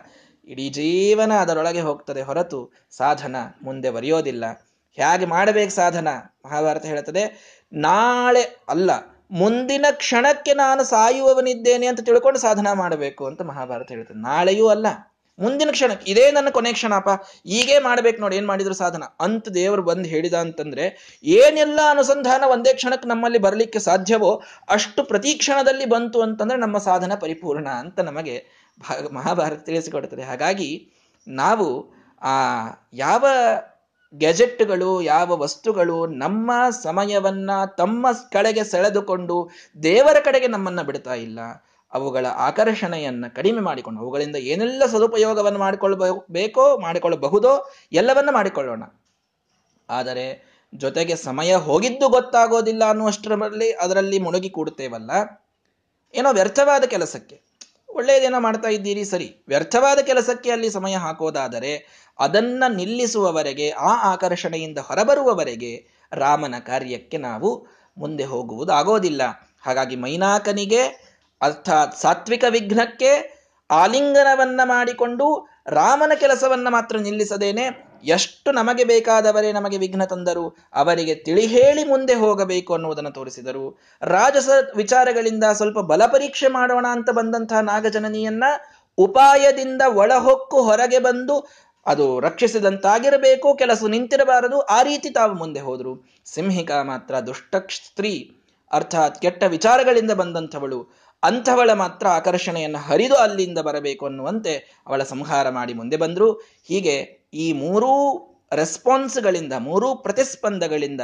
[0.48, 4.44] ಇಡೀ ಜೀವನ ಅದರೊಳಗೆ ಹೋಗ್ತದೆ ಹೊರತು ಸಾಧನ ಮುಂದೆ ಬರೆಯೋದಿಲ್ಲ.
[4.98, 6.08] ಹೇಗೆ ಮಾಡಬೇಕು ಸಾಧನ?
[6.44, 7.22] ಮಹಾಭಾರತ ಹೇಳ್ತದೆ
[7.72, 8.90] ನಾಳೆ ಅಲ್ಲ,
[9.32, 14.86] ಮುಂದಿನ ಕ್ಷಣಕ್ಕೆ ನಾನು ಸಾಯುವವನಿದ್ದೇನೆ ಅಂತ ತಿಳ್ಕೊಂಡು ಸಾಧನ ಮಾಡಬೇಕು ಅಂತ ಮಹಾಭಾರತ ಹೇಳ್ತದೆ ನಾಳೆಯೂ ಅಲ್ಲ,
[15.38, 17.10] ಮುಂದಿನ ಕ್ಷಣ, ಇದೇ ನನ್ನ ಕೊನೆ ಕ್ಷಣಪ್ಪ
[17.46, 19.04] ಈಗೇ ಮಾಡ್ಬೇಕು ನೋಡಿ, ಏನ್ ಮಾಡಿದ್ರು ಸಾಧನ?
[19.20, 20.84] ಅಂತ ದೇವರು ಬಂದು ಹೇಳಿದ ಅಂತಂದ್ರೆ,
[21.24, 24.30] ಏನೆಲ್ಲ ಅನುಸಂಧಾನ ಒಂದೇ ಕ್ಷಣಕ್ಕೆ ನಮ್ಮಲ್ಲಿ ಬರಲಿಕ್ಕೆ ಸಾಧ್ಯವೋ
[24.68, 28.36] ಅಷ್ಟು ಪ್ರತಿ ಕ್ಷಣದಲ್ಲಿ ಬಂತು ಅಂತಂದ್ರೆ ನಮ್ಮ ಸಾಧನ ಪರಿಪೂರ್ಣ ಅಂತ ನಮಗೆ
[29.12, 30.22] ಮಹಾಭಾರತ ತಿಳಿಸಿಕೊಡುತ್ತದೆ.
[30.22, 30.92] ಹಾಗಾಗಿ
[31.28, 32.34] ನಾವು ಆ
[32.92, 33.24] ಯಾವ
[34.18, 39.50] ಗೆಜೆಟ್ಗಳು, ಯಾವ ವಸ್ತುಗಳು ನಮ್ಮ ಸಮಯವನ್ನ ತಮ್ಮ ಕಡೆಗೆ ಸೆಳೆದುಕೊಂಡು
[39.82, 41.38] ದೇವರ ಕಡೆಗೆ ನಮ್ಮನ್ನ ಬಿಡ್ತಾ ಇಲ್ಲ,
[41.92, 48.82] ಅವುಗಳ ಆಕರ್ಷಣೆಯನ್ನ ಕಡಿಮೆ ಮಾಡಿಕೊಂಡು, ಅವುಗಳಿಂದ ಏನೆಲ್ಲ ಸದುಪಯೋಗವನ್ನು ಮಾಡಿಕೊಳ್ಳಬೇಕೋ ಮಾಡಿಕೊಳ್ಳಬಹುದೋ ಎಲ್ಲವನ್ನ ಮಾಡಿಕೊಳ್ಳೋಣ.
[49.90, 55.10] ಆದರೆ ಜೊತೆಗೆ ಸಮಯ ಹೋಗಿದ್ದು ಗೊತ್ತಾಗೋದಿಲ್ಲ ಅನ್ನುವಷ್ಟರಲ್ಲಿ ಅದರಲ್ಲಿ ಮುಳುಗಿ ಕೂಡುತ್ತೇವಲ್ಲ.
[56.14, 57.45] ಏನೋ ವ್ಯರ್ಥವಾದ ಕೆಲಸಕ್ಕೆ.
[57.96, 59.44] ಒಳ್ಳೆಯದೇನೋ ಮಾಡ್ತಾ ಇದ್ದೀರಿ, ಸರಿ.
[59.48, 61.72] ವ್ಯರ್ಥವಾದ ಕೆಲಸಕ್ಕೆ ಅಲ್ಲಿ ಸಮಯ ಹಾಕೋದಾದರೆ
[62.18, 67.66] ಅದನ್ನ ನಿಲ್ಲಿಸುವವರೆಗೆ, ಆ ಆಕರ್ಷಣೆಯಿಂದ ಹೊರಬರುವವರೆಗೆ ರಾಮನ ಕಾರ್ಯಕ್ಕೆ ನಾವು
[67.98, 69.22] ಮುಂದೆ ಹೋಗುವುದು ಆಗೋದಿಲ್ಲ
[69.60, 70.82] ಹಾಗಾಗಿ ಮೈನಾಕನಿಗೆ,
[71.42, 73.36] ಅರ್ಥಾತ್ ಸಾತ್ವಿಕ ವಿಘ್ನಕ್ಕೆ
[73.70, 81.84] ಆಲಿಂಗನವನ್ನ ಮಾಡಿಕೊಂಡು ರಾಮನ ಕೆಲಸವನ್ನ ಮಾತ್ರ ನಿಲ್ಲಿಸದೇನೆ ಎಷ್ಟು ನಮಗೆ ಬೇಕಾದವರೇ ನಮಗೆ ವಿಘ್ನ ತಂದರು, ಅವರಿಗೆ ತಿಳಿ ಹೇಳಿ
[81.84, 83.80] ಮುಂದೆ ಹೋಗಬೇಕು ಅನ್ನುವುದನ್ನು ತೋರಿಸಿದರು.
[84.02, 88.44] ರಾಜಸ ವಿಚಾರಗಳಿಂದ ಸ್ವಲ್ಪ ಬಲ ಪರೀಕ್ಷೆ ಮಾಡೋಣ ಅಂತ ಬಂದಂತಹ ನಾಗಜನನಿಯನ್ನ
[88.98, 91.48] ಉಪಾಯದಿಂದ ಒಳಹೊಕ್ಕು ಹೊರಗೆ ಬಂದು
[91.86, 96.12] ಅದು ರಕ್ಷಿಸಿದಂತಾಗಿರಬೇಕು, ಕೆಲಸ ನಿಂತಿರಬಾರದು, ಆ ರೀತಿ ತಾವು ಮುಂದೆ ಹೋದರು.
[96.24, 98.40] ಸಿಂಹಿಕಾ ಮಾತ್ರ ದುಷ್ಟ ಸ್ತ್ರೀ,
[98.72, 101.06] ಅರ್ಥಾತ್ ಕೆಟ್ಟ ವಿಚಾರಗಳಿಂದ ಬಂದಂಥವಳು.
[101.22, 106.32] ಅಂಥವಳ ಮಾತ್ರ ಆಕರ್ಷಣೆಯನ್ನು ಹರಿದು ಅಲ್ಲಿಂದ ಬರಬೇಕು ಅನ್ನುವಂತೆ ಅವಳ ಸಂಹಾರ ಮಾಡಿ ಮುಂದೆ ಬಂದರು.
[106.68, 107.92] ಹೀಗೆ ಈ ಮೂರೂ
[108.52, 111.00] ರೆಸ್ಪಾನ್ಸ್ಗಳಿಂದ ಮೂರೂ ಪ್ರತಿಸ್ಪಂದಗಳಿಂದ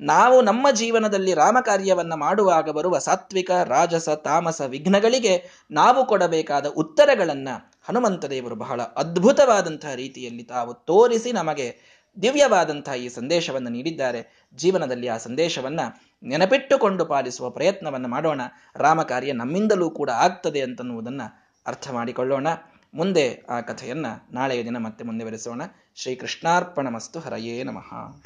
[0.00, 8.24] ನಾವು ನಮ್ಮ ಜೀವನದಲ್ಲಿ ರಾಮ ಕಾರ್ಯವನ್ನ ಮಾಡುವಾಗ ಬರುವ ಸಾತ್ವಿಕ, ರಾಜಸ, ತಾಮಸ ವಿಘ್ನಗಳಿಗೆ ನಾವು ಕೊಡಬೇಕಾದ ಉತ್ತರಗಳನ್ನು ಹನುಮಂತ
[8.24, 14.48] ದೇವರು ಬಹಳ ಅದ್ಭುತವಾದಂತಹ ರೀತಿಯಲ್ಲಿ ತಾವು ತೋರಿಸಿ ನಮಗೆ ದಿವ್ಯವಾದಂತಹ ಈ ಸಂದೇಶವನ್ನು ನೀಡಿದ್ದಾರೆ.
[14.54, 18.40] ಜೀವನದಲ್ಲಿ ಆ ಸಂದೇಶವನ್ನು ನೆನಪಿಟ್ಟುಕೊಂಡು ಪಾಲಿಸುವ ಪ್ರಯತ್ನವನ್ನು ಮಾಡೋಣ.
[18.76, 22.48] ರಾಮ ಕಾರ್ಯ ನಮ್ಮಿಂದಲೂ ಕೂಡ ಆಗ್ತದೆ ಅಂತನ್ನುವುದನ್ನು ಅರ್ಥ ಮಾಡಿಕೊಳ್ಳೋಣ.
[22.94, 25.62] ಮುಂದೆ ಆ ಕಥೆಯನ್ನು ನಾಳೆಯ ದಿನ ಮತ್ತೆ ಮುಂದೆ ಶ್ರೀ
[25.96, 28.18] ಶ್ರೀಕೃಷ್ಣಾರ್ಪಣ ಮಸ್ತು ಹರಯೇ ನಮಃ.